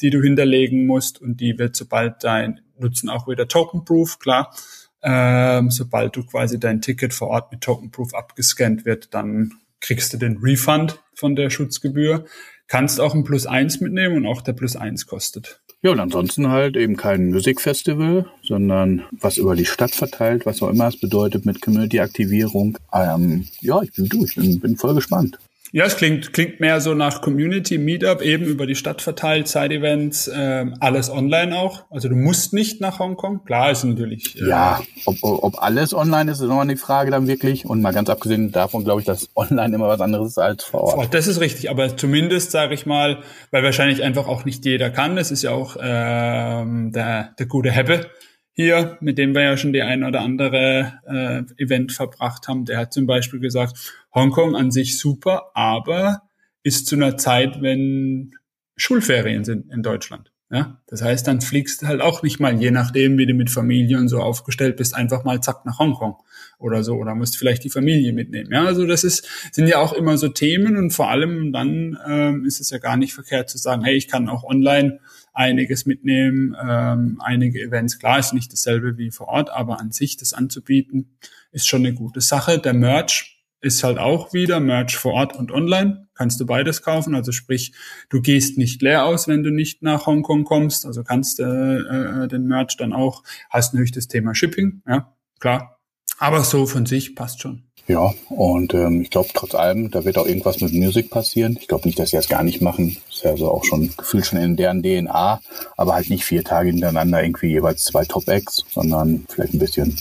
die 0.00 0.10
du 0.10 0.20
hinterlegen 0.20 0.84
musst 0.86 1.20
und 1.20 1.40
die 1.40 1.58
wird, 1.58 1.76
sobald 1.76 2.24
dein 2.24 2.60
nutzen 2.82 3.08
auch 3.08 3.28
wieder 3.28 3.48
Token 3.48 3.84
Proof, 3.84 4.18
klar. 4.18 4.54
Ähm, 5.02 5.70
sobald 5.70 6.14
du 6.16 6.24
quasi 6.24 6.60
dein 6.60 6.80
Ticket 6.80 7.12
vor 7.12 7.28
Ort 7.28 7.50
mit 7.50 7.60
Token 7.60 7.90
Proof 7.90 8.14
abgescannt 8.14 8.84
wird, 8.84 9.14
dann 9.14 9.52
kriegst 9.80 10.12
du 10.12 10.16
den 10.16 10.38
Refund 10.38 11.00
von 11.14 11.34
der 11.34 11.50
Schutzgebühr. 11.50 12.24
Kannst 12.68 13.00
auch 13.00 13.14
ein 13.14 13.24
Plus 13.24 13.46
eins 13.46 13.80
mitnehmen 13.80 14.16
und 14.16 14.26
auch 14.26 14.40
der 14.42 14.52
Plus 14.52 14.76
eins 14.76 15.06
kostet. 15.06 15.60
Ja, 15.82 15.90
und 15.90 15.98
ansonsten 15.98 16.48
halt 16.48 16.76
eben 16.76 16.96
kein 16.96 17.32
Musikfestival, 17.32 18.26
sondern 18.42 19.02
was 19.10 19.36
über 19.36 19.56
die 19.56 19.66
Stadt 19.66 19.90
verteilt, 19.90 20.46
was 20.46 20.62
auch 20.62 20.70
immer 20.70 20.86
es 20.86 21.00
bedeutet 21.00 21.44
mit 21.44 21.60
Community-Aktivierung. 21.60 22.78
Ähm, 22.92 23.48
ja, 23.60 23.82
ich 23.82 23.92
bin 23.92 24.08
durch, 24.08 24.36
bin, 24.36 24.60
bin 24.60 24.76
voll 24.76 24.94
gespannt. 24.94 25.38
Ja, 25.74 25.86
es 25.86 25.96
klingt, 25.96 26.34
klingt 26.34 26.60
mehr 26.60 26.82
so 26.82 26.92
nach 26.92 27.22
Community 27.22 27.78
Meetup, 27.78 28.20
eben 28.20 28.44
über 28.44 28.66
die 28.66 28.74
Stadt 28.74 29.00
verteilt, 29.00 29.48
Side-Events, 29.48 30.30
ähm, 30.34 30.74
alles 30.80 31.08
online 31.08 31.56
auch. 31.56 31.84
Also 31.88 32.10
du 32.10 32.14
musst 32.14 32.52
nicht 32.52 32.82
nach 32.82 32.98
Hongkong. 32.98 33.42
Klar 33.46 33.70
ist 33.70 33.82
natürlich. 33.82 34.38
Äh, 34.38 34.50
ja, 34.50 34.82
ob, 35.06 35.16
ob 35.22 35.62
alles 35.62 35.94
online 35.94 36.30
ist, 36.30 36.40
ist 36.40 36.48
nochmal 36.48 36.68
die 36.68 36.76
Frage 36.76 37.10
dann 37.10 37.26
wirklich. 37.26 37.64
Und 37.64 37.80
mal 37.80 37.94
ganz 37.94 38.10
abgesehen 38.10 38.52
davon 38.52 38.84
glaube 38.84 39.00
ich, 39.00 39.06
dass 39.06 39.30
online 39.34 39.74
immer 39.74 39.88
was 39.88 40.02
anderes 40.02 40.32
ist 40.32 40.38
als 40.38 40.62
vor 40.62 40.82
Ort. 40.82 41.14
Das 41.14 41.26
ist 41.26 41.40
richtig, 41.40 41.70
aber 41.70 41.96
zumindest 41.96 42.50
sage 42.50 42.74
ich 42.74 42.84
mal, 42.84 43.20
weil 43.50 43.64
wahrscheinlich 43.64 44.02
einfach 44.02 44.28
auch 44.28 44.44
nicht 44.44 44.66
jeder 44.66 44.90
kann. 44.90 45.16
Das 45.16 45.30
ist 45.30 45.40
ja 45.40 45.52
auch 45.52 45.78
ähm, 45.80 46.92
der, 46.92 47.34
der 47.38 47.46
gute 47.46 47.70
Heppe 47.70 48.10
hier, 48.54 48.98
mit 49.00 49.18
dem 49.18 49.34
wir 49.34 49.42
ja 49.42 49.56
schon 49.56 49.72
die 49.72 49.82
ein 49.82 50.04
oder 50.04 50.20
andere 50.20 51.00
äh, 51.06 51.62
Event 51.62 51.92
verbracht 51.92 52.48
haben, 52.48 52.64
der 52.64 52.78
hat 52.78 52.92
zum 52.92 53.06
Beispiel 53.06 53.40
gesagt, 53.40 53.92
Hongkong 54.14 54.56
an 54.56 54.70
sich 54.70 54.98
super, 54.98 55.50
aber 55.54 56.22
ist 56.62 56.86
zu 56.86 56.96
einer 56.96 57.16
Zeit, 57.16 57.62
wenn 57.62 58.34
Schulferien 58.76 59.44
sind 59.44 59.72
in 59.72 59.82
Deutschland. 59.82 60.32
Ja, 60.50 60.78
das 60.86 61.00
heißt, 61.00 61.26
dann 61.26 61.40
fliegst 61.40 61.80
du 61.80 61.86
halt 61.86 62.02
auch 62.02 62.22
nicht 62.22 62.38
mal, 62.38 62.60
je 62.60 62.70
nachdem, 62.70 63.16
wie 63.16 63.24
du 63.24 63.32
mit 63.32 63.48
Familie 63.48 63.96
und 63.96 64.08
so 64.08 64.18
aufgestellt 64.18 64.76
bist, 64.76 64.94
einfach 64.94 65.24
mal 65.24 65.40
zack 65.40 65.64
nach 65.64 65.78
Hongkong 65.78 66.16
oder 66.58 66.84
so 66.84 66.96
oder 66.96 67.14
musst 67.14 67.38
vielleicht 67.38 67.64
die 67.64 67.70
Familie 67.70 68.12
mitnehmen. 68.12 68.52
Ja, 68.52 68.66
also 68.66 68.86
das 68.86 69.02
ist 69.02 69.26
sind 69.50 69.66
ja 69.66 69.78
auch 69.78 69.94
immer 69.94 70.18
so 70.18 70.28
Themen 70.28 70.76
und 70.76 70.90
vor 70.90 71.08
allem 71.08 71.54
dann 71.54 71.98
ähm, 72.06 72.44
ist 72.44 72.60
es 72.60 72.68
ja 72.68 72.76
gar 72.76 72.98
nicht 72.98 73.14
verkehrt 73.14 73.48
zu 73.48 73.56
sagen, 73.56 73.82
hey, 73.82 73.94
ich 73.94 74.08
kann 74.08 74.28
auch 74.28 74.44
online 74.44 75.00
einiges 75.32 75.86
mitnehmen, 75.86 76.56
ähm, 76.62 77.20
einige 77.22 77.60
Events. 77.60 77.98
Klar 77.98 78.18
ist 78.18 78.32
nicht 78.32 78.52
dasselbe 78.52 78.98
wie 78.98 79.10
vor 79.10 79.28
Ort, 79.28 79.50
aber 79.50 79.80
an 79.80 79.92
sich 79.92 80.16
das 80.16 80.34
anzubieten 80.34 81.16
ist 81.52 81.68
schon 81.68 81.86
eine 81.86 81.94
gute 81.94 82.20
Sache. 82.20 82.58
Der 82.58 82.74
Merch 82.74 83.42
ist 83.60 83.84
halt 83.84 83.98
auch 83.98 84.32
wieder 84.32 84.60
Merch 84.60 84.96
vor 84.96 85.12
Ort 85.14 85.36
und 85.36 85.52
online. 85.52 86.08
Kannst 86.14 86.40
du 86.40 86.46
beides 86.46 86.82
kaufen. 86.82 87.14
Also 87.14 87.32
sprich, 87.32 87.72
du 88.10 88.20
gehst 88.20 88.58
nicht 88.58 88.82
leer 88.82 89.04
aus, 89.06 89.28
wenn 89.28 89.42
du 89.42 89.50
nicht 89.50 89.82
nach 89.82 90.06
Hongkong 90.06 90.44
kommst. 90.44 90.84
Also 90.84 91.04
kannst 91.04 91.40
äh, 91.40 91.44
äh, 91.44 92.28
den 92.28 92.46
Merch 92.46 92.76
dann 92.76 92.92
auch, 92.92 93.22
hast 93.48 93.72
natürlich 93.72 93.92
das 93.92 94.08
Thema 94.08 94.34
Shipping, 94.34 94.82
ja, 94.86 95.14
klar. 95.38 95.78
Aber 96.18 96.44
so 96.44 96.66
von 96.66 96.86
sich 96.86 97.14
passt 97.14 97.40
schon. 97.40 97.64
Ja, 97.88 98.14
und 98.28 98.74
ähm, 98.74 99.02
ich 99.02 99.10
glaube 99.10 99.30
trotz 99.34 99.54
allem, 99.54 99.90
da 99.90 100.04
wird 100.04 100.16
auch 100.16 100.26
irgendwas 100.26 100.60
mit 100.60 100.72
Musik 100.72 101.10
passieren. 101.10 101.58
Ich 101.60 101.66
glaube 101.66 101.86
nicht, 101.86 101.98
dass 101.98 102.10
sie 102.10 102.16
das 102.16 102.28
gar 102.28 102.44
nicht 102.44 102.60
machen. 102.60 102.96
Ist 103.10 103.24
ja 103.24 103.36
so 103.36 103.50
auch 103.50 103.64
schon 103.64 103.90
gefühlt 103.96 104.24
schon 104.24 104.38
in 104.38 104.56
deren 104.56 104.82
DNA, 104.82 105.40
aber 105.76 105.94
halt 105.94 106.08
nicht 106.08 106.24
vier 106.24 106.44
Tage 106.44 106.70
hintereinander 106.70 107.22
irgendwie 107.22 107.48
jeweils 107.48 107.82
zwei 107.84 108.04
Top-Acts, 108.04 108.64
sondern 108.70 109.26
vielleicht 109.28 109.54
ein 109.54 109.58
bisschen 109.58 109.96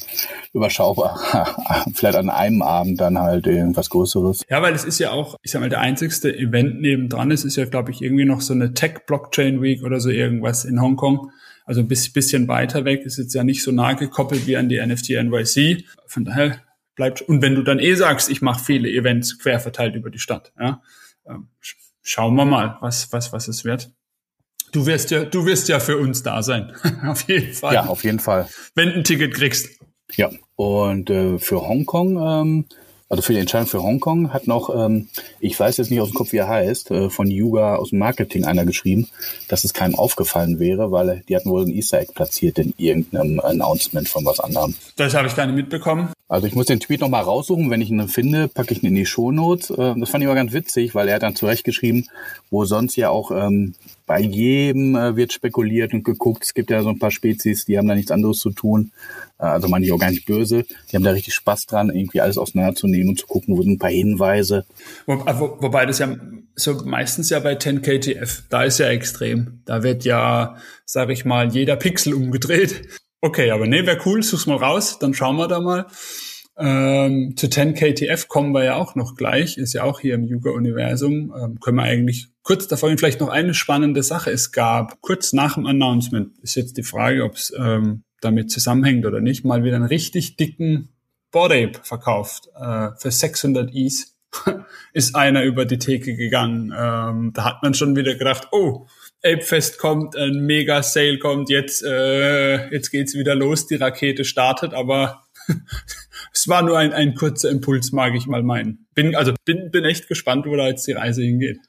überschaubar. 0.54 1.56
vielleicht 1.94 2.18
an 2.18 2.30
einem 2.30 2.62
Abend 2.62 3.02
dann 3.02 3.18
halt 3.18 3.48
irgendwas 3.48 3.90
Größeres. 3.90 4.44
Ja, 4.48 4.62
weil 4.62 4.76
es 4.76 4.86
ist 4.86 5.00
ja 5.00 5.12
auch, 5.12 5.38
ich 5.42 5.52
sag 5.52 5.62
mal, 5.62 5.70
der 5.70 5.82
einzigste 5.82 6.36
Event 6.36 6.82
nebendran. 6.82 7.32
Es 7.32 7.44
ist 7.44 7.56
ja, 7.56 7.66
glaube 7.66 7.90
ich, 7.92 8.04
irgendwie 8.04 8.26
noch 8.26 8.42
so 8.42 8.54
eine 8.54 8.74
Tech-Blockchain 8.74 9.60
Week 9.60 9.84
oder 9.84 10.00
so 10.00 10.10
irgendwas 10.10 10.66
in 10.66 10.80
Hongkong. 10.80 11.32
Also 11.66 11.82
ein 11.82 11.88
bisschen 11.88 12.48
weiter 12.48 12.86
weg, 12.86 13.06
ist 13.06 13.18
jetzt 13.18 13.34
ja 13.34 13.44
nicht 13.44 13.64
so 13.64 13.72
nah 13.72 13.94
gekoppelt 13.94 14.46
wie 14.46 14.58
an 14.58 14.70
die 14.70 14.80
NFT 14.80 15.12
NYC. 15.12 15.86
Von 16.06 16.26
daher 16.26 16.58
bleibt. 17.02 17.24
Und 17.24 17.42
wenn 17.42 17.56
du 17.56 17.64
dann 17.64 17.80
eh 17.80 17.96
sagst, 17.96 18.30
ich 18.30 18.44
mache 18.44 18.64
viele 18.64 18.88
Events 18.88 19.40
quer 19.40 19.60
verteilt 19.60 19.96
über 19.96 20.12
die 20.12 20.20
Stadt, 20.20 20.54
ja, 20.60 20.84
ähm, 21.28 21.48
schauen 22.04 22.36
wir 22.36 22.46
mal, 22.46 22.78
was, 22.82 23.12
was, 23.12 23.34
was 23.34 23.48
es 23.48 23.66
wird. 23.66 23.92
Du 24.72 24.86
wirst 24.86 25.10
ja, 25.10 25.26
du 25.26 25.48
wirst 25.48 25.68
ja 25.68 25.80
für 25.80 25.98
uns 25.98 26.22
da 26.22 26.44
sein. 26.44 26.74
auf 27.08 27.24
jeden 27.24 27.54
Fall. 27.54 27.74
Ja, 27.74 27.88
auf 27.88 28.04
jeden 28.04 28.20
Fall. 28.20 28.48
Wenn 28.76 28.90
du 28.90 28.96
ein 28.98 29.04
Ticket 29.04 29.34
kriegst. 29.34 29.80
Ja. 30.16 30.30
Und 30.56 31.10
äh, 31.10 31.40
für 31.40 31.68
Hongkong 31.68 32.18
ähm, 32.18 32.66
also 33.12 33.24
für 33.24 33.34
die 33.34 33.40
Entscheidung 33.40 33.68
für 33.68 33.84
Hongkong 33.84 34.32
hat 34.32 34.48
noch, 34.48 34.74
ähm, 34.74 35.10
ich 35.42 35.60
weiß 35.60 35.76
jetzt 35.76 35.92
nicht 35.92 36.00
aus 36.00 36.12
dem 36.12 36.14
Kopf, 36.14 36.32
wie 36.32 36.38
er 36.38 36.48
heißt, 36.48 36.92
äh, 36.92 37.10
von 37.10 37.28
Yuga 37.30 37.76
aus 37.76 37.90
dem 37.90 38.00
Marketing 38.00 38.46
einer 38.46 38.64
geschrieben, 38.64 39.10
dass 39.50 39.66
es 39.66 39.74
keinem 39.74 39.96
aufgefallen 39.96 40.60
wäre, 40.60 40.94
weil 40.94 41.22
die 41.28 41.36
hatten 41.36 41.50
wohl 41.50 41.66
ein 41.66 41.74
Easter 41.74 42.00
Egg 42.00 42.14
platziert 42.16 42.58
in 42.58 42.74
irgendeinem 42.78 43.42
Announcement 43.42 44.08
von 44.08 44.24
was 44.24 44.40
anderem. 44.40 44.76
Das 44.96 45.14
habe 45.14 45.28
ich 45.28 45.36
gar 45.36 45.46
nicht 45.46 45.58
mitbekommen. 45.58 46.14
Also 46.32 46.48
ich 46.48 46.56
muss 46.56 46.68
den 46.68 46.80
Tweet 46.80 47.02
nochmal 47.02 47.24
raussuchen, 47.24 47.70
wenn 47.70 47.82
ich 47.82 47.90
ihn 47.90 48.08
finde, 48.08 48.48
packe 48.48 48.74
ich 48.74 48.82
ihn 48.82 48.88
in 48.88 48.96
die 48.96 49.06
Shownotes. 49.06 49.70
Äh, 49.70 49.96
das 49.98 50.10
fand 50.10 50.24
ich 50.24 50.30
aber 50.30 50.36
ganz 50.36 50.54
witzig, 50.54 50.96
weil 50.96 51.10
er 51.10 51.16
hat 51.16 51.24
dann 51.24 51.36
zurecht 51.36 51.66
geschrieben, 51.66 52.08
wo 52.50 52.64
sonst 52.64 52.96
ja 52.96 53.10
auch 53.10 53.32
ähm, 53.32 53.74
bei 54.06 54.22
jedem 54.22 54.96
äh, 54.96 55.18
wird 55.18 55.34
spekuliert 55.34 55.94
und 55.94 56.06
geguckt. 56.06 56.46
Es 56.46 56.54
gibt 56.54 56.70
ja 56.70 56.84
so 56.84 56.90
ein 56.90 57.00
paar 57.00 57.12
Spezies, 57.12 57.66
die 57.66 57.78
haben 57.78 57.90
da 57.90 57.96
nichts 57.96 58.12
anderes 58.12 58.40
zu 58.40 58.52
tun. 58.52 58.94
Äh, 59.40 59.44
also 59.44 59.68
manche 59.68 59.94
auch 59.94 60.00
gar 60.00 60.10
nicht 60.10 60.26
böse. 60.26 60.64
Die 60.90 60.96
haben 60.96 61.04
da 61.04 61.12
richtig 61.12 61.34
Spaß 61.34 61.66
dran, 61.66 61.90
irgendwie 61.90 62.22
alles 62.22 62.38
auseinanderzunehmen 62.38 63.10
und 63.10 63.20
zu 63.20 63.28
gucken, 63.28 63.58
wo 63.58 63.62
sind 63.62 63.74
ein 63.74 63.80
paar 63.80 63.90
Hinweise. 63.90 64.66
Wo, 65.08 65.16
äh, 65.16 65.38
wo, 65.38 65.58
wobei 65.60 65.86
das 65.86 66.00
ja 66.00 66.16
so 66.56 66.76
meistens 66.86 67.30
ja 67.30 67.42
bei 67.42 67.58
10KTF, 67.58 68.44
da 68.50 68.64
ist 68.64 68.78
ja 68.78 68.88
extrem. 68.88 69.64
Da 69.66 69.84
wird 69.84 70.06
ja, 70.06 70.56
sag 70.86 71.10
ich 71.10 71.26
mal, 71.26 71.52
jeder 71.52 71.76
Pixel 71.76 72.14
umgedreht. 72.14 72.88
Okay, 73.22 73.52
aber 73.52 73.68
nee, 73.68 73.86
wäre 73.86 74.00
cool, 74.06 74.24
such's 74.24 74.48
mal 74.48 74.58
raus, 74.58 74.98
dann 75.00 75.14
schauen 75.14 75.38
wir 75.38 75.48
da 75.48 75.60
mal. 75.60 75.86
Ähm, 76.58 77.36
zu 77.38 77.48
10KTF 77.48 78.28
kommen 78.28 78.52
wir 78.52 78.64
ja 78.64 78.76
auch 78.76 78.96
noch 78.96 79.16
gleich, 79.16 79.58
ist 79.58 79.74
ja 79.74 79.84
auch 79.84 80.00
hier 80.00 80.16
im 80.16 80.26
Yuga-Universum. 80.26 81.34
Ähm, 81.40 81.60
können 81.60 81.78
wir 81.78 81.84
eigentlich 81.84 82.28
kurz 82.44 82.68
davor 82.68 82.90
vielleicht 82.98 83.20
noch 83.20 83.30
eine 83.30 83.54
spannende 83.54 84.04
Sache. 84.04 84.32
Es 84.32 84.52
gab 84.52 85.02
kurz 85.02 85.34
nach 85.34 85.54
dem 85.54 85.66
Announcement, 85.66 86.38
ist 86.40 86.56
jetzt 86.56 86.78
die 86.78 86.84
Frage, 86.84 87.24
ob 87.24 87.36
es 87.36 87.54
ähm, 87.58 88.04
damit 88.22 88.52
zusammenhängt 88.52 89.06
oder 89.06 89.22
nicht, 89.22 89.46
mal 89.46 89.64
wieder 89.64 89.76
einen 89.76 89.86
richtig 89.86 90.36
dicken 90.36 90.90
Board 91.32 91.52
Ape 91.52 91.80
verkauft 91.84 92.50
äh, 92.60 92.90
für 92.98 93.12
600 93.12 93.74
Is. 93.74 94.18
ist 94.94 95.16
einer 95.16 95.44
über 95.44 95.66
die 95.66 95.78
Theke 95.78 96.16
gegangen. 96.16 96.74
Ähm, 96.78 97.32
da 97.34 97.46
hat 97.46 97.64
man 97.64 97.74
schon 97.74 97.96
wieder 97.96 98.16
gedacht, 98.16 98.50
oh, 98.52 98.88
Ape 99.24 99.42
Fest 99.42 99.78
kommt, 99.78 100.16
ein 100.16 100.46
Mega 100.46 100.82
Sale 100.82 101.20
kommt, 101.20 101.50
jetzt 101.50 101.84
äh, 101.84 102.70
jetzt 102.72 102.90
geht's 102.90 103.14
wieder 103.14 103.36
los, 103.36 103.68
die 103.68 103.76
Rakete 103.76 104.26
startet, 104.26 104.74
aber 104.74 105.24
es 106.34 106.48
war 106.48 106.64
nur 106.64 106.78
ein, 106.78 106.94
ein 106.94 107.14
kurzer 107.14 107.50
Impuls, 107.50 107.92
mag 107.92 108.16
ich 108.16 108.26
mal 108.26 108.44
meinen. 108.44 108.88
Bin, 108.96 109.16
also 109.16 109.34
bin, 109.46 109.70
bin 109.72 109.86
echt 109.86 110.08
gespannt, 110.08 110.46
wo 110.48 110.56
da 110.56 110.68
jetzt 110.68 110.88
die 110.88 110.94
Reise 110.94 111.22
hingeht. 111.22 111.60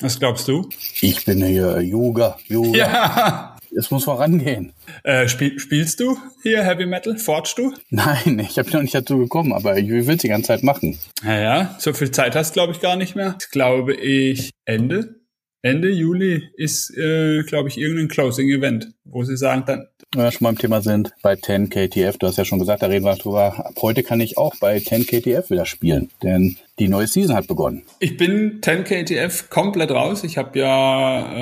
Was 0.00 0.18
glaubst 0.18 0.48
du? 0.48 0.68
Ich 1.00 1.24
bin 1.24 1.44
hier 1.44 1.80
Yoga, 1.80 2.38
Yoga. 2.48 2.78
Ja. 2.78 3.56
Es 3.74 3.90
muss 3.90 4.04
vorangehen. 4.04 4.72
Äh, 5.02 5.28
spiel, 5.28 5.58
spielst 5.58 6.00
du 6.00 6.18
hier 6.42 6.62
Heavy 6.62 6.84
Metal? 6.84 7.16
Forgst 7.16 7.56
du? 7.56 7.72
Nein, 7.88 8.38
ich 8.38 8.58
habe 8.58 8.70
noch 8.70 8.82
nicht 8.82 8.94
dazu 8.94 9.18
gekommen, 9.18 9.52
aber 9.52 9.78
ich 9.78 9.88
will 9.88 10.08
es 10.08 10.18
die 10.18 10.28
ganze 10.28 10.48
Zeit 10.48 10.62
machen. 10.62 10.98
Naja, 11.22 11.74
so 11.78 11.92
viel 11.94 12.10
Zeit 12.10 12.34
hast 12.34 12.52
glaube 12.52 12.72
ich 12.72 12.80
gar 12.80 12.96
nicht 12.96 13.16
mehr. 13.16 13.34
Das 13.38 13.50
glaube 13.50 13.94
ich 13.94 14.50
Ende 14.66 15.21
Ende 15.62 15.90
Juli 15.90 16.42
ist, 16.56 16.90
äh, 16.96 17.44
glaube 17.44 17.68
ich, 17.68 17.78
irgendein 17.78 18.08
Closing-Event, 18.08 18.94
wo 19.04 19.22
sie 19.22 19.36
sagen 19.36 19.62
dann. 19.64 19.86
Ja, 20.14 20.30
schon 20.32 20.44
mal 20.44 20.50
im 20.50 20.58
Thema 20.58 20.82
sind 20.82 21.12
bei 21.22 21.36
10 21.36 21.70
KTF, 21.70 22.18
du 22.18 22.26
hast 22.26 22.36
ja 22.36 22.44
schon 22.44 22.58
gesagt, 22.58 22.82
da 22.82 22.86
reden 22.86 23.04
wir 23.04 23.14
drüber. 23.14 23.66
Ab 23.66 23.74
heute 23.80 24.02
kann 24.02 24.20
ich 24.20 24.36
auch 24.36 24.56
bei 24.60 24.80
10 24.80 25.06
KTF 25.06 25.50
wieder 25.50 25.64
spielen, 25.64 26.10
denn 26.22 26.56
die 26.80 26.88
neue 26.88 27.06
Season 27.06 27.36
hat 27.36 27.46
begonnen. 27.46 27.84
Ich 28.00 28.16
bin 28.16 28.58
10 28.60 28.84
KTF 28.84 29.48
komplett 29.50 29.92
raus. 29.92 30.24
Ich 30.24 30.36
habe 30.36 30.58
ja 30.58 31.32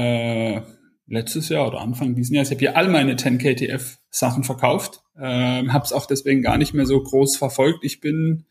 äh, 0.58 0.62
letztes 1.06 1.48
Jahr 1.48 1.66
oder 1.66 1.80
Anfang 1.80 2.14
dieses 2.14 2.30
Jahres, 2.30 2.50
ich 2.50 2.56
habe 2.56 2.64
ja 2.64 2.72
all 2.72 2.88
meine 2.88 3.16
10 3.16 3.38
KTF 3.38 3.96
Sachen 4.10 4.44
verkauft, 4.44 5.00
ähm, 5.18 5.72
habe 5.72 5.84
es 5.84 5.92
auch 5.92 6.06
deswegen 6.06 6.42
gar 6.42 6.58
nicht 6.58 6.74
mehr 6.74 6.86
so 6.86 7.02
groß 7.02 7.38
verfolgt. 7.38 7.84
Ich 7.84 8.00
bin 8.00 8.44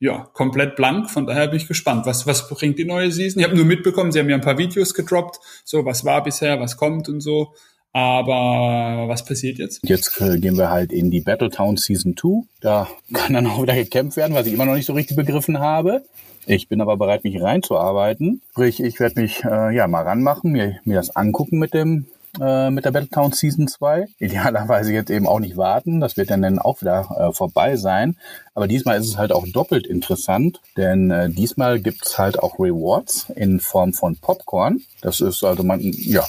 ja, 0.00 0.28
komplett 0.32 0.76
blank. 0.76 1.10
Von 1.10 1.26
daher 1.26 1.48
bin 1.48 1.56
ich 1.56 1.68
gespannt. 1.68 2.06
Was, 2.06 2.26
was 2.26 2.48
bringt 2.48 2.78
die 2.78 2.84
neue 2.84 3.10
Season? 3.10 3.40
Ich 3.40 3.46
habe 3.46 3.56
nur 3.56 3.64
mitbekommen, 3.64 4.12
sie 4.12 4.20
haben 4.20 4.28
ja 4.28 4.36
ein 4.36 4.42
paar 4.42 4.58
Videos 4.58 4.94
gedroppt. 4.94 5.40
So, 5.64 5.84
was 5.84 6.04
war 6.04 6.22
bisher, 6.22 6.60
was 6.60 6.76
kommt 6.76 7.08
und 7.08 7.20
so. 7.20 7.54
Aber 7.92 9.08
was 9.08 9.24
passiert 9.24 9.58
jetzt? 9.58 9.80
Jetzt 9.82 10.20
äh, 10.20 10.38
gehen 10.38 10.56
wir 10.56 10.70
halt 10.70 10.92
in 10.92 11.10
die 11.10 11.20
Battletown 11.20 11.76
Season 11.76 12.16
2. 12.16 12.46
Da 12.60 12.88
kann 13.12 13.32
dann 13.32 13.46
auch 13.46 13.62
wieder 13.62 13.74
gekämpft 13.74 14.16
werden, 14.16 14.34
was 14.34 14.46
ich 14.46 14.52
immer 14.52 14.66
noch 14.66 14.74
nicht 14.74 14.86
so 14.86 14.92
richtig 14.92 15.16
begriffen 15.16 15.58
habe. 15.58 16.04
Ich 16.46 16.68
bin 16.68 16.80
aber 16.80 16.96
bereit, 16.96 17.24
mich 17.24 17.42
reinzuarbeiten. 17.42 18.42
Sprich, 18.50 18.80
ich 18.80 19.00
werde 19.00 19.20
mich 19.20 19.44
äh, 19.44 19.74
ja 19.74 19.88
mal 19.88 20.02
ranmachen, 20.02 20.52
mir, 20.52 20.78
mir 20.84 20.96
das 20.96 21.16
angucken 21.16 21.58
mit 21.58 21.74
dem 21.74 22.06
äh, 22.40 22.70
mit 22.70 22.84
der 22.84 22.92
Battletown 22.92 23.32
Season 23.32 23.68
2. 23.68 24.06
Idealerweise 24.18 24.92
jetzt 24.92 25.10
eben 25.10 25.26
auch 25.26 25.40
nicht 25.40 25.56
warten. 25.56 26.00
Das 26.00 26.16
wird 26.16 26.30
dann, 26.30 26.42
dann 26.42 26.58
auch 26.58 26.80
wieder 26.80 27.08
äh, 27.18 27.32
vorbei 27.32 27.76
sein. 27.76 28.16
Aber 28.58 28.66
diesmal 28.66 28.98
ist 28.98 29.06
es 29.06 29.16
halt 29.16 29.30
auch 29.30 29.46
doppelt 29.46 29.86
interessant, 29.86 30.60
denn 30.76 31.12
äh, 31.12 31.30
diesmal 31.30 31.78
gibt's 31.78 32.18
halt 32.18 32.40
auch 32.40 32.58
Rewards 32.58 33.30
in 33.36 33.60
Form 33.60 33.92
von 33.92 34.16
Popcorn. 34.16 34.82
Das 35.00 35.20
ist 35.20 35.44
also 35.44 35.62
man, 35.62 35.80
ja, 35.80 36.24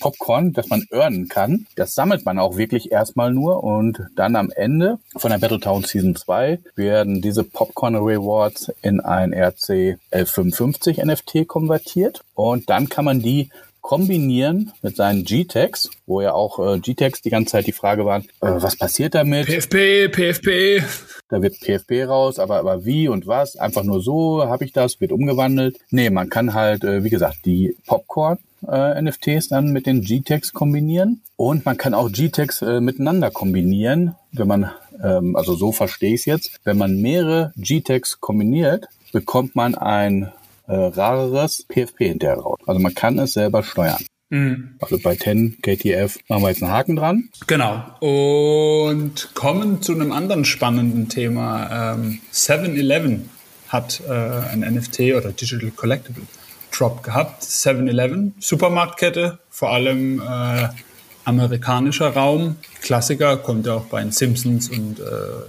Popcorn, 0.00 0.52
das 0.52 0.68
man 0.68 0.86
earnen 0.92 1.26
kann. 1.26 1.66
Das 1.74 1.96
sammelt 1.96 2.24
man 2.24 2.38
auch 2.38 2.56
wirklich 2.56 2.92
erstmal 2.92 3.32
nur 3.32 3.64
und 3.64 4.00
dann 4.14 4.36
am 4.36 4.50
Ende 4.54 4.98
von 5.16 5.32
der 5.32 5.38
Battletown 5.38 5.82
Season 5.82 6.14
2 6.14 6.60
werden 6.76 7.20
diese 7.20 7.42
Popcorn 7.42 7.96
Rewards 7.96 8.72
in 8.82 9.00
ein 9.00 9.32
RC 9.32 9.98
1155 10.12 10.98
NFT 10.98 11.48
konvertiert 11.48 12.22
und 12.34 12.70
dann 12.70 12.88
kann 12.88 13.04
man 13.04 13.20
die 13.20 13.50
kombinieren 13.86 14.72
mit 14.82 14.96
seinen 14.96 15.22
G-Tags, 15.22 15.90
wo 16.06 16.20
ja 16.20 16.32
auch 16.32 16.58
äh, 16.58 16.80
G-Tags 16.80 17.22
die 17.22 17.30
ganze 17.30 17.52
Zeit 17.52 17.68
die 17.68 17.72
Frage 17.72 18.04
waren, 18.04 18.22
äh, 18.40 18.50
was 18.56 18.74
passiert 18.74 19.14
damit? 19.14 19.46
PFP, 19.46 20.08
PFP. 20.08 20.82
Da 21.28 21.40
wird 21.40 21.60
PFP 21.60 22.04
raus, 22.08 22.40
aber, 22.40 22.58
aber 22.58 22.84
wie 22.84 23.06
und 23.06 23.28
was? 23.28 23.54
Einfach 23.54 23.84
nur 23.84 24.02
so, 24.02 24.44
habe 24.48 24.64
ich 24.64 24.72
das, 24.72 25.00
wird 25.00 25.12
umgewandelt. 25.12 25.78
Nee, 25.90 26.10
man 26.10 26.28
kann 26.30 26.52
halt, 26.52 26.82
äh, 26.82 27.04
wie 27.04 27.10
gesagt, 27.10 27.46
die 27.46 27.76
Popcorn 27.86 28.38
äh, 28.66 29.00
NFTs 29.00 29.50
dann 29.50 29.72
mit 29.72 29.86
den 29.86 30.00
G-Tags 30.00 30.52
kombinieren 30.52 31.22
und 31.36 31.64
man 31.64 31.76
kann 31.76 31.94
auch 31.94 32.10
G-Tags 32.10 32.62
äh, 32.62 32.80
miteinander 32.80 33.30
kombinieren, 33.30 34.16
wenn 34.32 34.48
man, 34.48 34.72
ähm, 35.00 35.36
also 35.36 35.54
so 35.54 35.70
verstehe 35.70 36.14
ich 36.14 36.22
es 36.22 36.24
jetzt, 36.24 36.60
wenn 36.64 36.76
man 36.76 37.00
mehrere 37.00 37.52
G-Tags 37.56 38.20
kombiniert, 38.20 38.88
bekommt 39.12 39.54
man 39.54 39.76
ein 39.76 40.32
äh, 40.66 40.74
rareres 40.74 41.64
PFP 41.68 42.08
hinterher 42.08 42.38
raus. 42.38 42.58
Also 42.66 42.80
man 42.80 42.94
kann 42.94 43.18
es 43.18 43.34
selber 43.34 43.62
steuern. 43.62 43.98
Mhm. 44.30 44.76
Also 44.80 44.98
bei 44.98 45.14
10 45.14 45.58
KTF 45.62 46.18
machen 46.28 46.42
wir 46.42 46.48
jetzt 46.48 46.62
einen 46.62 46.72
Haken 46.72 46.96
dran. 46.96 47.28
Genau. 47.46 47.84
Und 48.00 49.30
kommen 49.34 49.82
zu 49.82 49.92
einem 49.92 50.12
anderen 50.12 50.44
spannenden 50.44 51.08
Thema. 51.08 51.94
Ähm, 51.94 52.20
7-Eleven 52.32 53.30
hat 53.68 54.02
äh, 54.08 54.12
ein 54.12 54.60
NFT 54.60 55.00
oder 55.16 55.32
Digital 55.32 55.70
Collectible 55.70 56.24
Drop 56.76 57.02
gehabt. 57.02 57.42
7-Eleven, 57.42 58.34
Supermarktkette, 58.38 59.38
vor 59.48 59.70
allem 59.70 60.20
äh, 60.20 60.68
amerikanischer 61.24 62.10
Raum. 62.10 62.56
Klassiker, 62.82 63.36
kommt 63.36 63.66
ja 63.66 63.74
auch 63.74 63.84
bei 63.86 64.00
den 64.00 64.12
Simpsons 64.12 64.68
und 64.70 65.00
äh, 65.00 65.02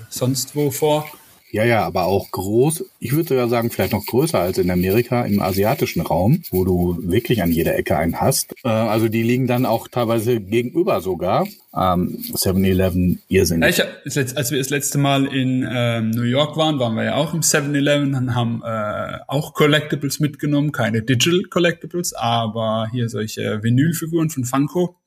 sonst 0.09 0.55
wo 0.55 0.71
vor. 0.71 1.07
Ja, 1.49 1.63
ja, 1.63 1.85
aber 1.85 2.05
auch 2.05 2.29
groß. 2.31 2.83
Ich 2.99 3.13
würde 3.13 3.29
sogar 3.29 3.47
sagen, 3.47 3.69
vielleicht 3.69 3.93
noch 3.93 4.05
größer 4.05 4.39
als 4.39 4.57
in 4.57 4.69
Amerika 4.69 5.23
im 5.23 5.41
asiatischen 5.41 6.01
Raum, 6.01 6.43
wo 6.51 6.65
du 6.65 6.97
wirklich 7.01 7.41
an 7.41 7.51
jeder 7.51 7.77
Ecke 7.77 7.97
einen 7.97 8.19
hast. 8.19 8.53
Äh, 8.65 8.69
also 8.69 9.07
die 9.07 9.23
liegen 9.23 9.47
dann 9.47 9.65
auch 9.65 9.87
teilweise 9.87 10.41
gegenüber 10.41 10.99
sogar. 10.99 11.47
Ähm, 11.73 12.17
7-Eleven 12.33 13.21
irrsinnig. 13.29 13.77
Ja, 13.77 13.85
ich, 14.03 14.17
als 14.17 14.51
wir 14.51 14.57
das 14.57 14.69
letzte 14.69 14.97
Mal 14.97 15.25
in 15.25 15.65
ähm, 15.69 16.09
New 16.09 16.23
York 16.23 16.57
waren, 16.57 16.79
waren 16.79 16.95
wir 16.95 17.05
ja 17.05 17.15
auch 17.15 17.33
im 17.33 17.41
7-Eleven 17.41 18.13
und 18.13 18.35
haben 18.35 18.61
äh, 18.65 19.19
auch 19.27 19.53
Collectibles 19.53 20.19
mitgenommen. 20.19 20.73
Keine 20.73 21.01
Digital 21.01 21.43
Collectibles, 21.49 22.13
aber 22.13 22.89
hier 22.91 23.07
solche 23.07 23.63
Vinylfiguren 23.63 24.29
von 24.29 24.43
Funko. 24.43 24.97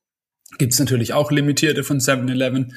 Gibt's 0.56 0.78
natürlich 0.78 1.12
auch 1.12 1.30
limitierte 1.30 1.84
von 1.84 1.98
7-Eleven, 1.98 2.74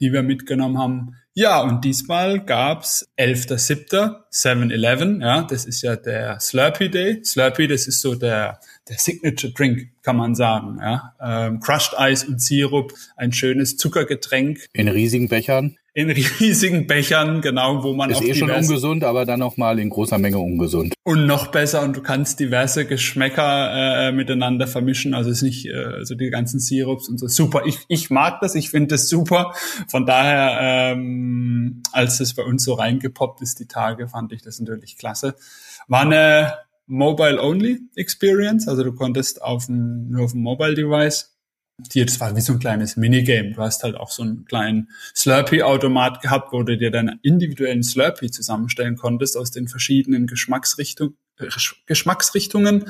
die 0.00 0.12
wir 0.12 0.22
mitgenommen 0.22 0.78
haben. 0.78 1.14
Ja, 1.38 1.60
und 1.60 1.84
diesmal 1.84 2.44
gab's 2.44 3.08
11.7. 3.16 4.24
7-Eleven, 4.32 5.20
ja, 5.20 5.42
das 5.42 5.66
ist 5.66 5.82
ja 5.82 5.94
der 5.94 6.40
Slurpee 6.40 6.88
Day. 6.88 7.24
Slurpee, 7.24 7.68
das 7.68 7.86
ist 7.86 8.00
so 8.00 8.16
der, 8.16 8.58
der 8.88 8.98
Signature 8.98 9.52
Drink, 9.52 9.86
kann 10.02 10.16
man 10.16 10.34
sagen, 10.34 10.78
ja. 10.80 11.14
Ähm, 11.22 11.60
Crushed 11.60 11.96
Eis 11.96 12.24
und 12.24 12.42
Sirup, 12.42 12.92
ein 13.16 13.32
schönes 13.32 13.76
Zuckergetränk. 13.76 14.66
In 14.72 14.88
riesigen 14.88 15.28
Bechern 15.28 15.76
in 15.98 16.10
riesigen 16.10 16.86
Bechern, 16.86 17.40
genau, 17.40 17.82
wo 17.82 17.92
man 17.92 18.10
ist 18.10 18.18
auch 18.18 18.22
eh 18.22 18.32
schon 18.32 18.52
ungesund, 18.52 19.02
aber 19.02 19.26
dann 19.26 19.40
noch 19.40 19.56
mal 19.56 19.80
in 19.80 19.90
großer 19.90 20.16
Menge 20.16 20.38
ungesund. 20.38 20.94
Und 21.02 21.26
noch 21.26 21.48
besser 21.48 21.82
und 21.82 21.96
du 21.96 22.02
kannst 22.02 22.38
diverse 22.38 22.86
Geschmäcker 22.86 24.06
äh, 24.06 24.12
miteinander 24.12 24.68
vermischen, 24.68 25.12
also 25.12 25.30
ist 25.30 25.42
nicht 25.42 25.66
äh, 25.66 25.72
so 25.72 25.88
also 25.96 26.14
die 26.14 26.30
ganzen 26.30 26.60
Sirups 26.60 27.08
und 27.08 27.18
so 27.18 27.26
super. 27.26 27.62
Ich, 27.66 27.80
ich 27.88 28.10
mag 28.10 28.40
das, 28.40 28.54
ich 28.54 28.70
finde 28.70 28.94
das 28.94 29.08
super. 29.08 29.54
Von 29.88 30.06
daher, 30.06 30.92
ähm, 30.92 31.82
als 31.90 32.20
es 32.20 32.32
bei 32.32 32.44
uns 32.44 32.62
so 32.62 32.74
reingepoppt 32.74 33.42
ist 33.42 33.58
die 33.58 33.66
Tage, 33.66 34.06
fand 34.06 34.30
ich 34.30 34.42
das 34.42 34.60
natürlich 34.60 34.98
klasse. 34.98 35.34
War 35.88 36.02
eine 36.02 36.54
Mobile-Only-Experience, 36.86 38.68
also 38.68 38.84
du 38.84 38.92
konntest 38.92 39.42
auf 39.42 39.66
dem, 39.66 40.10
nur 40.10 40.26
auf 40.26 40.30
dem 40.30 40.42
Mobile-Device 40.42 41.37
hier, 41.92 42.06
das 42.06 42.20
war 42.20 42.34
wie 42.34 42.40
so 42.40 42.54
ein 42.54 42.58
kleines 42.58 42.96
Minigame. 42.96 43.52
Du 43.52 43.62
hast 43.62 43.82
halt 43.84 43.96
auch 43.96 44.10
so 44.10 44.22
einen 44.22 44.44
kleinen 44.44 44.88
Slurpee-Automat 45.14 46.20
gehabt, 46.20 46.52
wo 46.52 46.62
du 46.62 46.76
dir 46.76 46.90
deinen 46.90 47.20
individuellen 47.22 47.82
Slurpee 47.82 48.30
zusammenstellen 48.30 48.96
konntest 48.96 49.36
aus 49.36 49.50
den 49.50 49.68
verschiedenen 49.68 50.26
Geschmacksrichtung, 50.26 51.14
äh, 51.38 51.46
Geschmacksrichtungen. 51.86 52.86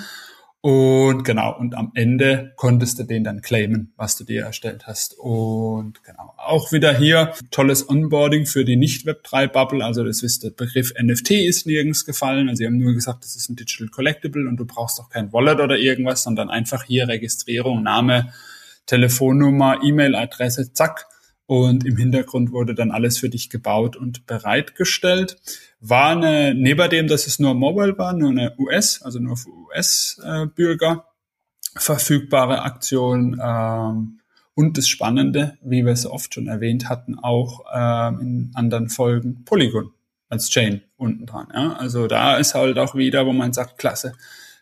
Und 0.60 1.22
genau, 1.22 1.56
und 1.56 1.76
am 1.76 1.92
Ende 1.94 2.52
konntest 2.56 2.98
du 2.98 3.04
den 3.04 3.22
dann 3.22 3.42
claimen, 3.42 3.92
was 3.96 4.16
du 4.16 4.24
dir 4.24 4.42
erstellt 4.42 4.88
hast. 4.88 5.16
Und 5.16 6.02
genau, 6.02 6.34
auch 6.36 6.72
wieder 6.72 6.96
hier 6.96 7.32
tolles 7.52 7.88
Onboarding 7.88 8.44
für 8.44 8.64
die 8.64 8.74
Nicht-Web3-Bubble. 8.74 9.84
Also 9.84 10.02
das 10.02 10.22
ist 10.22 10.42
der 10.42 10.50
Begriff 10.50 10.92
NFT 11.00 11.30
ist 11.30 11.66
nirgends 11.66 12.04
gefallen. 12.04 12.48
Also 12.48 12.58
sie 12.58 12.66
haben 12.66 12.78
nur 12.78 12.94
gesagt, 12.94 13.22
das 13.22 13.36
ist 13.36 13.48
ein 13.48 13.54
Digital 13.54 13.88
Collectible 13.88 14.48
und 14.48 14.56
du 14.56 14.64
brauchst 14.64 14.98
auch 14.98 15.10
kein 15.10 15.32
Wallet 15.32 15.60
oder 15.60 15.78
irgendwas, 15.78 16.24
sondern 16.24 16.50
einfach 16.50 16.82
hier 16.82 17.06
Registrierung, 17.06 17.84
Name, 17.84 18.32
Telefonnummer, 18.88 19.78
E-Mail-Adresse, 19.84 20.72
zack. 20.72 21.06
Und 21.46 21.86
im 21.86 21.96
Hintergrund 21.96 22.52
wurde 22.52 22.74
dann 22.74 22.90
alles 22.90 23.18
für 23.18 23.30
dich 23.30 23.48
gebaut 23.48 23.96
und 23.96 24.26
bereitgestellt. 24.26 25.36
War 25.80 26.10
eine, 26.10 26.54
neben 26.54 26.90
dem, 26.90 27.06
dass 27.06 27.26
es 27.26 27.38
nur 27.38 27.54
Mobile 27.54 27.96
war, 27.96 28.12
nur 28.12 28.30
eine 28.30 28.54
US, 28.58 29.00
also 29.02 29.18
nur 29.20 29.36
für 29.36 29.48
US-Bürger 29.50 31.06
verfügbare 31.76 32.62
Aktion. 32.62 33.40
Ähm, 33.42 34.20
und 34.54 34.76
das 34.76 34.88
Spannende, 34.88 35.56
wie 35.62 35.84
wir 35.84 35.92
es 35.92 36.04
oft 36.04 36.34
schon 36.34 36.48
erwähnt 36.48 36.88
hatten, 36.88 37.16
auch 37.16 37.60
ähm, 37.72 38.20
in 38.20 38.50
anderen 38.54 38.88
Folgen 38.88 39.44
Polygon 39.44 39.92
als 40.28 40.50
Chain 40.50 40.82
unten 40.96 41.26
dran. 41.26 41.46
Ja? 41.54 41.74
Also 41.74 42.08
da 42.08 42.36
ist 42.36 42.54
halt 42.54 42.78
auch 42.78 42.94
wieder, 42.94 43.24
wo 43.24 43.32
man 43.32 43.52
sagt, 43.52 43.78
klasse. 43.78 44.14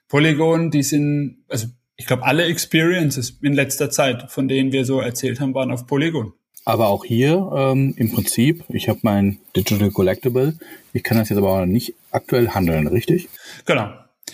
Polygon, 0.09 0.71
die 0.71 0.83
sind, 0.83 1.39
also 1.49 1.69
ich 1.97 2.07
glaube, 2.07 2.25
alle 2.25 2.45
Experiences 2.45 3.39
in 3.43 3.55
letzter 3.55 3.91
Zeit, 3.91 4.31
von 4.31 4.49
denen 4.49 4.73
wir 4.73 4.85
so 4.85 5.01
erzählt 5.01 5.41
haben, 5.41 5.55
waren 5.55 5.71
auf 5.71 5.87
Polygon. 5.87 6.33
Aber 6.65 6.89
auch 6.89 7.05
hier 7.05 7.51
ähm, 7.57 7.95
im 7.97 8.13
Prinzip, 8.13 8.65
ich 8.69 8.89
habe 8.89 8.99
mein 9.03 9.39
Digital 9.55 9.91
Collectible, 9.91 10.55
ich 10.93 11.03
kann 11.05 11.17
das 11.17 11.29
jetzt 11.29 11.39
aber 11.39 11.51
auch 11.51 11.65
nicht 11.65 11.95
aktuell 12.11 12.49
handeln, 12.49 12.89
richtig? 12.89 13.29
Genau. 13.65 13.91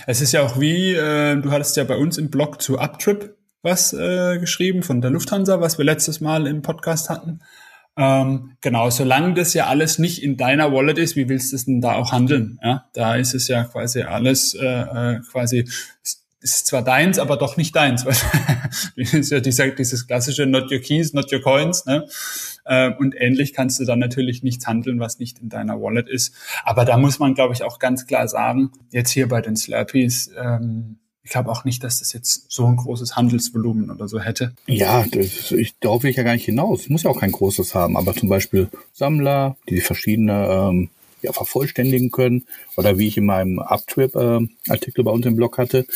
Es 0.06 0.22
ist 0.22 0.32
ja 0.32 0.42
auch 0.42 0.58
wie, 0.58 0.94
äh, 0.94 1.36
du 1.36 1.50
hattest 1.50 1.76
ja 1.76 1.84
bei 1.84 1.96
uns 1.96 2.16
im 2.16 2.30
Blog 2.30 2.62
zu 2.62 2.78
Uptrip 2.78 3.36
was 3.62 3.92
äh, 3.92 4.38
geschrieben 4.38 4.82
von 4.82 5.00
der 5.00 5.10
Lufthansa, 5.10 5.60
was 5.60 5.78
wir 5.78 5.84
letztes 5.84 6.20
Mal 6.20 6.46
im 6.46 6.62
Podcast 6.62 7.08
hatten. 7.08 7.40
Ähm, 7.96 8.56
genau, 8.60 8.90
solange 8.90 9.34
das 9.34 9.54
ja 9.54 9.66
alles 9.66 9.98
nicht 9.98 10.22
in 10.22 10.36
deiner 10.36 10.72
Wallet 10.72 10.98
ist, 10.98 11.14
wie 11.14 11.28
willst 11.28 11.52
du 11.52 11.56
es 11.56 11.66
denn 11.66 11.80
da 11.80 11.94
auch 11.94 12.10
handeln? 12.10 12.58
Ja, 12.62 12.86
da 12.94 13.16
ist 13.16 13.34
es 13.34 13.48
ja 13.48 13.64
quasi 13.64 14.02
alles 14.02 14.54
äh, 14.54 14.66
äh 14.66 15.20
quasi 15.30 15.68
ist 16.42 16.66
zwar 16.66 16.82
deins, 16.82 17.18
aber 17.18 17.36
doch 17.36 17.56
nicht 17.56 17.74
deins. 17.74 18.04
Ist 18.96 19.30
ja 19.30 19.40
dieser, 19.40 19.70
dieses 19.70 20.06
klassische 20.06 20.46
Not 20.46 20.70
your 20.72 20.80
keys, 20.80 21.12
not 21.12 21.32
your 21.32 21.40
coins. 21.40 21.86
Ne? 21.86 22.06
Äh, 22.64 22.90
und 22.98 23.14
ähnlich 23.16 23.52
kannst 23.52 23.80
du 23.80 23.84
dann 23.84 23.98
natürlich 23.98 24.42
nichts 24.42 24.66
handeln, 24.66 25.00
was 25.00 25.18
nicht 25.18 25.38
in 25.38 25.48
deiner 25.48 25.80
Wallet 25.80 26.08
ist. 26.08 26.34
Aber 26.64 26.84
da 26.84 26.96
muss 26.96 27.18
man, 27.18 27.34
glaube 27.34 27.54
ich, 27.54 27.62
auch 27.62 27.78
ganz 27.78 28.06
klar 28.06 28.26
sagen, 28.28 28.72
jetzt 28.90 29.10
hier 29.10 29.28
bei 29.28 29.40
den 29.40 29.56
Slurpees, 29.56 30.30
ähm, 30.36 30.98
ich 31.24 31.30
glaube 31.30 31.50
auch 31.50 31.64
nicht, 31.64 31.84
dass 31.84 32.00
das 32.00 32.12
jetzt 32.12 32.50
so 32.50 32.66
ein 32.66 32.76
großes 32.76 33.14
Handelsvolumen 33.14 33.90
oder 33.90 34.08
so 34.08 34.18
hätte. 34.18 34.54
Ja, 34.66 35.04
das, 35.04 35.52
ich, 35.52 35.78
darauf 35.78 36.02
will 36.02 36.10
ich 36.10 36.16
ja 36.16 36.24
gar 36.24 36.32
nicht 36.32 36.44
hinaus. 36.44 36.88
Muss 36.88 37.04
ja 37.04 37.10
auch 37.10 37.20
kein 37.20 37.30
großes 37.30 37.76
haben, 37.76 37.96
aber 37.96 38.14
zum 38.14 38.28
Beispiel 38.28 38.68
Sammler, 38.92 39.56
die 39.68 39.80
verschiedene 39.80 40.46
ähm, 40.48 40.90
ja, 41.22 41.32
vervollständigen 41.32 42.10
können. 42.10 42.44
Oder 42.76 42.98
wie 42.98 43.08
ich 43.08 43.16
in 43.16 43.26
meinem 43.26 43.58
Uptrip-Artikel 43.58 45.00
äh, 45.00 45.04
bei 45.04 45.10
uns 45.10 45.26
im 45.26 45.36
Blog 45.36 45.58
hatte, 45.58 45.86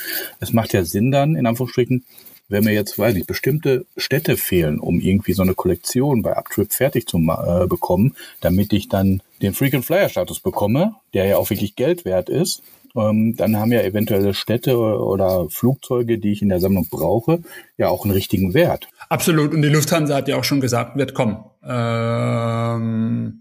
es 0.40 0.52
macht 0.52 0.72
ja 0.72 0.84
Sinn 0.84 1.10
dann, 1.10 1.36
in 1.36 1.46
Anführungsstrichen, 1.46 2.04
wenn 2.48 2.64
mir 2.64 2.72
jetzt, 2.72 2.98
weiß 2.98 3.16
ich, 3.16 3.26
bestimmte 3.26 3.86
Städte 3.96 4.36
fehlen, 4.36 4.78
um 4.78 5.00
irgendwie 5.00 5.32
so 5.32 5.42
eine 5.42 5.54
Kollektion 5.54 6.22
bei 6.22 6.36
Uptrip 6.36 6.72
fertig 6.72 7.06
zu 7.06 7.18
äh, 7.18 7.66
bekommen, 7.66 8.14
damit 8.40 8.72
ich 8.72 8.88
dann 8.88 9.20
den 9.42 9.52
Frequent 9.52 9.84
Flyer 9.84 10.08
Status 10.08 10.40
bekomme, 10.40 10.94
der 11.12 11.26
ja 11.26 11.36
auch 11.38 11.50
wirklich 11.50 11.76
Geld 11.76 12.04
wert 12.04 12.28
ist, 12.28 12.62
ähm, 12.96 13.36
dann 13.36 13.56
haben 13.56 13.72
ja 13.72 13.82
eventuelle 13.82 14.32
Städte 14.32 14.78
oder 14.78 15.48
Flugzeuge, 15.50 16.18
die 16.18 16.32
ich 16.32 16.42
in 16.42 16.48
der 16.48 16.60
Sammlung 16.60 16.86
brauche, 16.90 17.40
ja 17.76 17.88
auch 17.88 18.04
einen 18.04 18.14
richtigen 18.14 18.54
Wert. 18.54 18.88
Absolut. 19.08 19.52
Und 19.52 19.62
die 19.62 19.68
Lufthansa 19.68 20.16
hat 20.16 20.28
ja 20.28 20.36
auch 20.36 20.44
schon 20.44 20.60
gesagt, 20.60 20.96
wird 20.96 21.14
kommen. 21.14 21.44
Ähm 21.64 23.40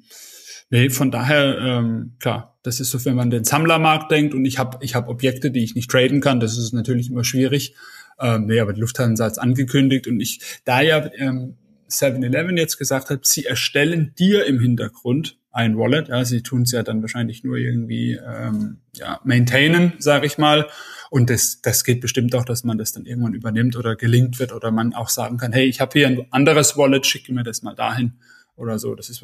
Nee, 0.70 0.90
von 0.90 1.12
daher, 1.12 1.58
ähm, 1.60 2.14
klar, 2.20 2.58
das 2.64 2.80
ist 2.80 2.92
so, 2.92 3.06
wenn 3.06 3.16
man 3.16 3.30
den 3.30 3.44
Sammlermarkt 3.44 4.12
denkt 4.12 4.34
und 4.34 4.46
ich 4.46 4.58
habe 4.58 4.80
ich 4.82 4.96
hab 4.96 5.08
Objekte, 5.08 5.52
die 5.52 5.64
ich 5.64 5.76
nicht 5.76 5.92
traden 5.92 6.22
kann, 6.22 6.40
das 6.40 6.58
ist 6.58 6.74
natürlich 6.74 7.10
immer 7.10 7.24
schwierig. 7.24 7.76
Ähm, 8.20 8.46
nee, 8.46 8.60
aber 8.60 8.74
die 8.74 8.82
Lufthansa 8.82 9.26
hat 9.26 9.40
angekündigt 9.40 10.08
und 10.08 10.20
ich, 10.20 10.42
da 10.64 10.82
ja 10.82 11.08
ähm, 11.18 11.58
7-Eleven 11.90 12.58
jetzt 12.58 12.78
gesagt 12.78 13.10
hat, 13.10 13.26
sie 13.26 13.46
erstellen 13.46 14.14
dir 14.18 14.46
im 14.46 14.60
Hintergrund 14.60 15.38
ein 15.52 15.78
Wallet, 15.78 16.10
ja, 16.10 16.26
sie 16.26 16.42
tun 16.42 16.64
es 16.64 16.72
ja 16.72 16.84
dann 16.84 17.02
wahrscheinlich 17.02 17.44
nur 17.44 17.56
irgendwie 17.58 18.14
ähm, 18.14 18.78
ja, 18.94 19.22
maintainen, 19.24 19.94
sage 20.00 20.26
ich 20.26 20.38
mal. 20.38 20.68
Und 21.10 21.30
das, 21.30 21.62
das 21.62 21.86
geht 21.86 22.02
bestimmt 22.02 22.36
auch, 22.36 22.44
dass 22.44 22.64
man 22.66 22.78
das 22.78 22.92
dann 22.92 23.06
irgendwann 23.06 23.34
übernimmt 23.34 23.78
oder 23.78 23.96
gelingt 23.96 24.40
wird 24.40 24.52
oder 24.52 24.72
man 24.72 24.94
auch 24.94 25.10
sagen 25.10 25.38
kann, 25.38 25.54
hey, 25.54 25.66
ich 25.66 25.80
habe 25.80 25.98
hier 25.98 26.08
ein 26.08 26.26
anderes 26.32 26.76
Wallet, 26.76 27.06
schicke 27.06 27.32
mir 27.32 27.44
das 27.44 27.62
mal 27.62 27.76
dahin 27.76 28.16
oder 28.58 28.80
so. 28.80 28.96
Das 28.96 29.10
ist 29.10 29.22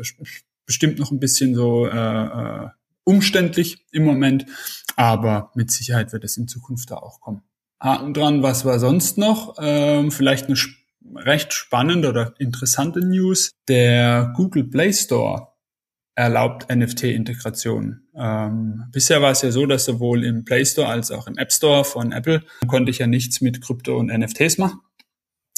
bestimmt 0.72 1.00
noch 1.00 1.12
ein 1.12 1.20
bisschen 1.20 1.54
so 1.54 1.86
äh, 1.86 1.92
äh, 1.98 2.70
umständlich 3.04 3.86
im 3.92 4.06
Moment, 4.06 4.46
aber 4.96 5.52
mit 5.54 5.70
Sicherheit 5.70 6.14
wird 6.14 6.24
es 6.24 6.38
in 6.38 6.48
Zukunft 6.48 6.92
da 6.92 6.96
auch 6.96 7.20
kommen. 7.20 7.42
Haken 7.82 8.14
dran, 8.14 8.42
was 8.42 8.64
war 8.64 8.80
sonst 8.80 9.18
noch? 9.18 9.58
Ähm, 9.60 10.12
vielleicht 10.12 10.46
eine 10.46 10.56
recht 11.16 11.52
spannende 11.52 12.08
oder 12.08 12.34
interessante 12.40 13.06
News. 13.06 13.52
Der 13.68 14.32
Google 14.34 14.64
Play 14.64 14.94
Store 14.94 15.50
erlaubt 16.16 16.74
NFT-Integration. 16.74 18.04
Ähm, 18.16 18.86
bisher 18.94 19.22
war 19.22 19.32
es 19.32 19.42
ja 19.42 19.52
so, 19.52 19.66
dass 19.66 19.84
sowohl 19.84 20.24
im 20.24 20.46
Play 20.46 20.64
Store 20.64 20.88
als 20.88 21.12
auch 21.12 21.28
im 21.28 21.38
App 21.38 21.52
Store 21.52 21.84
von 21.84 22.14
Apple 22.14 22.44
konnte 22.66 22.92
ich 22.92 23.00
ja 23.00 23.08
nichts 23.08 23.42
mit 23.42 23.62
Krypto 23.62 23.98
und 23.98 24.08
NFTs 24.08 24.58
machen. 24.58 24.80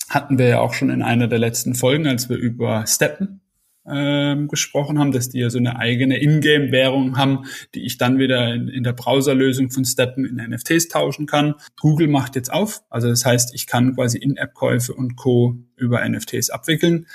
Hatten 0.09 0.39
wir 0.39 0.47
ja 0.47 0.59
auch 0.59 0.73
schon 0.73 0.89
in 0.89 1.03
einer 1.03 1.27
der 1.27 1.39
letzten 1.39 1.75
Folgen, 1.75 2.07
als 2.07 2.29
wir 2.29 2.37
über 2.37 2.87
Steppen 2.87 3.42
ähm, 3.85 4.47
gesprochen 4.47 4.99
haben, 4.99 5.11
dass 5.11 5.29
die 5.29 5.39
ja 5.39 5.49
so 5.49 5.57
eine 5.57 5.77
eigene 5.77 6.21
Ingame-Währung 6.21 7.17
haben, 7.17 7.45
die 7.75 7.85
ich 7.85 7.97
dann 7.97 8.17
wieder 8.17 8.53
in, 8.53 8.67
in 8.67 8.83
der 8.83 8.93
Browserlösung 8.93 9.71
von 9.71 9.85
Steppen 9.85 10.25
in 10.25 10.35
NFTs 10.35 10.87
tauschen 10.87 11.25
kann. 11.25 11.55
Google 11.79 12.07
macht 12.07 12.35
jetzt 12.35 12.51
auf, 12.51 12.83
also 12.89 13.09
das 13.09 13.25
heißt, 13.25 13.53
ich 13.53 13.67
kann 13.67 13.95
quasi 13.95 14.17
In-App-Käufe 14.17 14.93
und 14.93 15.15
Co. 15.15 15.57
über 15.75 16.07
NFTs 16.07 16.49
abwickeln, 16.49 17.07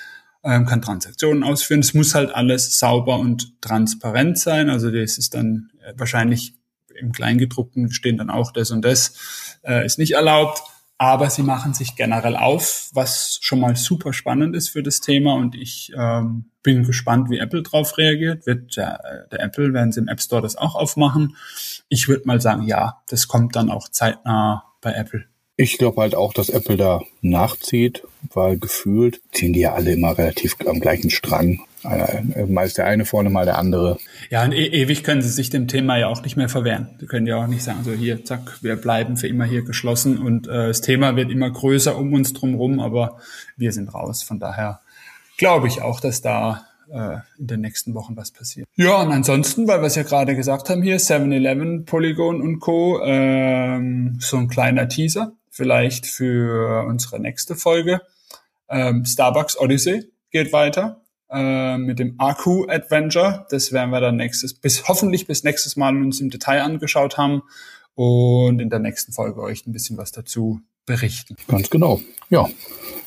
ähm, 0.44 0.66
kann 0.66 0.82
Transaktionen 0.82 1.42
ausführen. 1.42 1.80
Es 1.80 1.94
muss 1.94 2.14
halt 2.14 2.34
alles 2.34 2.78
sauber 2.78 3.18
und 3.18 3.60
transparent 3.60 4.38
sein, 4.38 4.68
also 4.68 4.90
das 4.90 5.18
ist 5.18 5.34
dann 5.34 5.70
äh, 5.82 5.94
wahrscheinlich 5.96 6.54
im 6.94 7.12
Kleingedruckten 7.12 7.92
stehen 7.92 8.18
dann 8.18 8.28
auch 8.28 8.50
das 8.50 8.72
und 8.72 8.84
das 8.84 9.58
äh, 9.62 9.86
ist 9.86 9.98
nicht 9.98 10.14
erlaubt 10.14 10.60
aber 10.98 11.30
sie 11.30 11.44
machen 11.44 11.74
sich 11.74 11.94
generell 11.94 12.36
auf, 12.36 12.90
was 12.92 13.38
schon 13.40 13.60
mal 13.60 13.76
super 13.76 14.12
spannend 14.12 14.56
ist 14.56 14.68
für 14.68 14.82
das 14.82 15.00
Thema 15.00 15.34
und 15.34 15.54
ich 15.54 15.92
ähm, 15.96 16.46
bin 16.64 16.82
gespannt, 16.82 17.30
wie 17.30 17.38
Apple 17.38 17.62
drauf 17.62 17.96
reagiert. 17.96 18.46
Wird 18.46 18.76
der, 18.76 19.28
der 19.30 19.40
Apple, 19.40 19.72
werden 19.72 19.92
sie 19.92 20.00
im 20.00 20.08
App 20.08 20.20
Store 20.20 20.42
das 20.42 20.56
auch 20.56 20.74
aufmachen? 20.74 21.36
Ich 21.88 22.08
würde 22.08 22.26
mal 22.26 22.40
sagen, 22.40 22.64
ja, 22.64 23.00
das 23.08 23.28
kommt 23.28 23.54
dann 23.54 23.70
auch 23.70 23.88
zeitnah 23.88 24.64
bei 24.80 24.92
Apple. 24.92 25.24
Ich 25.56 25.78
glaube 25.78 26.02
halt 26.02 26.14
auch, 26.14 26.32
dass 26.32 26.48
Apple 26.48 26.76
da 26.76 27.00
nachzieht, 27.20 28.02
weil 28.32 28.58
gefühlt 28.58 29.20
ziehen 29.32 29.52
die 29.52 29.60
ja 29.60 29.74
alle 29.74 29.92
immer 29.92 30.18
relativ 30.18 30.56
am 30.66 30.80
gleichen 30.80 31.10
Strang. 31.10 31.60
Äh, 31.84 32.46
mal 32.46 32.68
der 32.68 32.86
eine 32.86 33.04
vorne, 33.04 33.30
mal 33.30 33.44
der 33.44 33.58
andere. 33.58 33.98
Ja, 34.30 34.44
und 34.44 34.52
e 34.52 34.66
ewig 34.66 35.04
können 35.04 35.22
sie 35.22 35.28
sich 35.28 35.50
dem 35.50 35.68
Thema 35.68 35.96
ja 35.96 36.08
auch 36.08 36.22
nicht 36.22 36.36
mehr 36.36 36.48
verwehren. 36.48 36.88
Sie 36.98 37.06
können 37.06 37.26
ja 37.26 37.36
auch 37.36 37.46
nicht 37.46 37.62
sagen, 37.62 37.84
so 37.84 37.92
hier, 37.92 38.24
zack, 38.24 38.58
wir 38.62 38.76
bleiben 38.76 39.16
für 39.16 39.28
immer 39.28 39.44
hier 39.44 39.62
geschlossen 39.62 40.18
und 40.18 40.48
äh, 40.48 40.68
das 40.68 40.80
Thema 40.80 41.14
wird 41.16 41.30
immer 41.30 41.50
größer 41.50 41.96
um 41.96 42.12
uns 42.12 42.32
drumherum, 42.32 42.80
aber 42.80 43.18
wir 43.56 43.72
sind 43.72 43.94
raus. 43.94 44.22
Von 44.22 44.40
daher 44.40 44.80
glaube 45.36 45.68
ich 45.68 45.80
auch, 45.80 46.00
dass 46.00 46.20
da 46.20 46.66
äh, 46.90 47.18
in 47.38 47.46
den 47.46 47.60
nächsten 47.60 47.94
Wochen 47.94 48.16
was 48.16 48.32
passiert. 48.32 48.66
Ja, 48.74 49.02
und 49.02 49.12
ansonsten, 49.12 49.68
weil 49.68 49.80
wir 49.80 49.86
es 49.86 49.94
ja 49.94 50.02
gerade 50.02 50.34
gesagt 50.34 50.70
haben 50.70 50.82
hier, 50.82 50.98
7-Eleven, 50.98 51.84
Polygon 51.84 52.40
und 52.40 52.58
Co., 52.58 53.00
ähm, 53.04 54.16
so 54.20 54.36
ein 54.36 54.48
kleiner 54.48 54.88
Teaser, 54.88 55.32
vielleicht 55.50 56.06
für 56.06 56.86
unsere 56.86 57.20
nächste 57.20 57.54
Folge. 57.54 58.00
Ähm, 58.68 59.04
Starbucks 59.04 59.58
Odyssey 59.58 60.10
geht 60.30 60.52
weiter 60.52 61.02
äh, 61.30 61.76
mit 61.78 61.98
dem 61.98 62.14
Aku 62.18 62.66
Adventure. 62.68 63.46
Das 63.50 63.72
werden 63.72 63.90
wir 63.90 64.00
dann 64.00 64.16
nächstes, 64.16 64.54
bis 64.54 64.88
hoffentlich 64.88 65.26
bis 65.26 65.44
nächstes 65.44 65.76
Mal 65.76 65.96
uns 65.96 66.20
im 66.20 66.30
Detail 66.30 66.62
angeschaut 66.62 67.18
haben 67.18 67.42
und 67.94 68.60
in 68.60 68.70
der 68.70 68.78
nächsten 68.78 69.12
Folge 69.12 69.40
euch 69.40 69.66
ein 69.66 69.72
bisschen 69.72 69.96
was 69.96 70.12
dazu 70.12 70.60
berichten. 70.86 71.36
Ganz 71.48 71.70
genau. 71.70 72.00
Ja, 72.30 72.48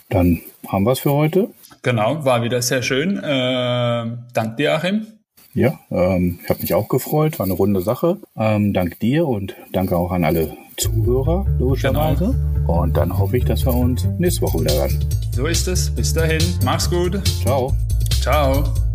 dann 0.09 0.41
haben 0.67 0.83
wir 0.83 0.91
es 0.91 0.99
für 0.99 1.11
heute. 1.11 1.49
Genau, 1.81 2.23
war 2.25 2.43
wieder 2.43 2.61
sehr 2.61 2.83
schön. 2.83 3.17
Äh, 3.17 4.17
dank 4.33 4.57
dir, 4.57 4.75
Achim. 4.75 5.07
Ja, 5.53 5.79
ähm, 5.89 6.39
ich 6.43 6.49
habe 6.49 6.61
mich 6.61 6.73
auch 6.73 6.87
gefreut, 6.87 7.39
war 7.39 7.45
eine 7.45 7.53
runde 7.53 7.81
Sache. 7.81 8.17
Ähm, 8.37 8.73
dank 8.73 8.99
dir 8.99 9.27
und 9.27 9.55
danke 9.73 9.97
auch 9.97 10.11
an 10.11 10.23
alle 10.23 10.55
Zuhörer, 10.77 11.45
logischerweise. 11.59 12.35
Genau. 12.55 12.81
Und 12.81 12.95
dann 12.95 13.17
hoffe 13.17 13.37
ich, 13.37 13.45
dass 13.45 13.65
wir 13.65 13.73
uns 13.73 14.05
nächste 14.17 14.43
Woche 14.43 14.61
wieder 14.61 14.73
hören. 14.73 14.99
So 15.31 15.47
ist 15.47 15.67
es. 15.67 15.89
Bis 15.89 16.13
dahin. 16.13 16.41
Mach's 16.63 16.89
gut. 16.89 17.21
Ciao. 17.41 17.73
Ciao. 18.21 18.90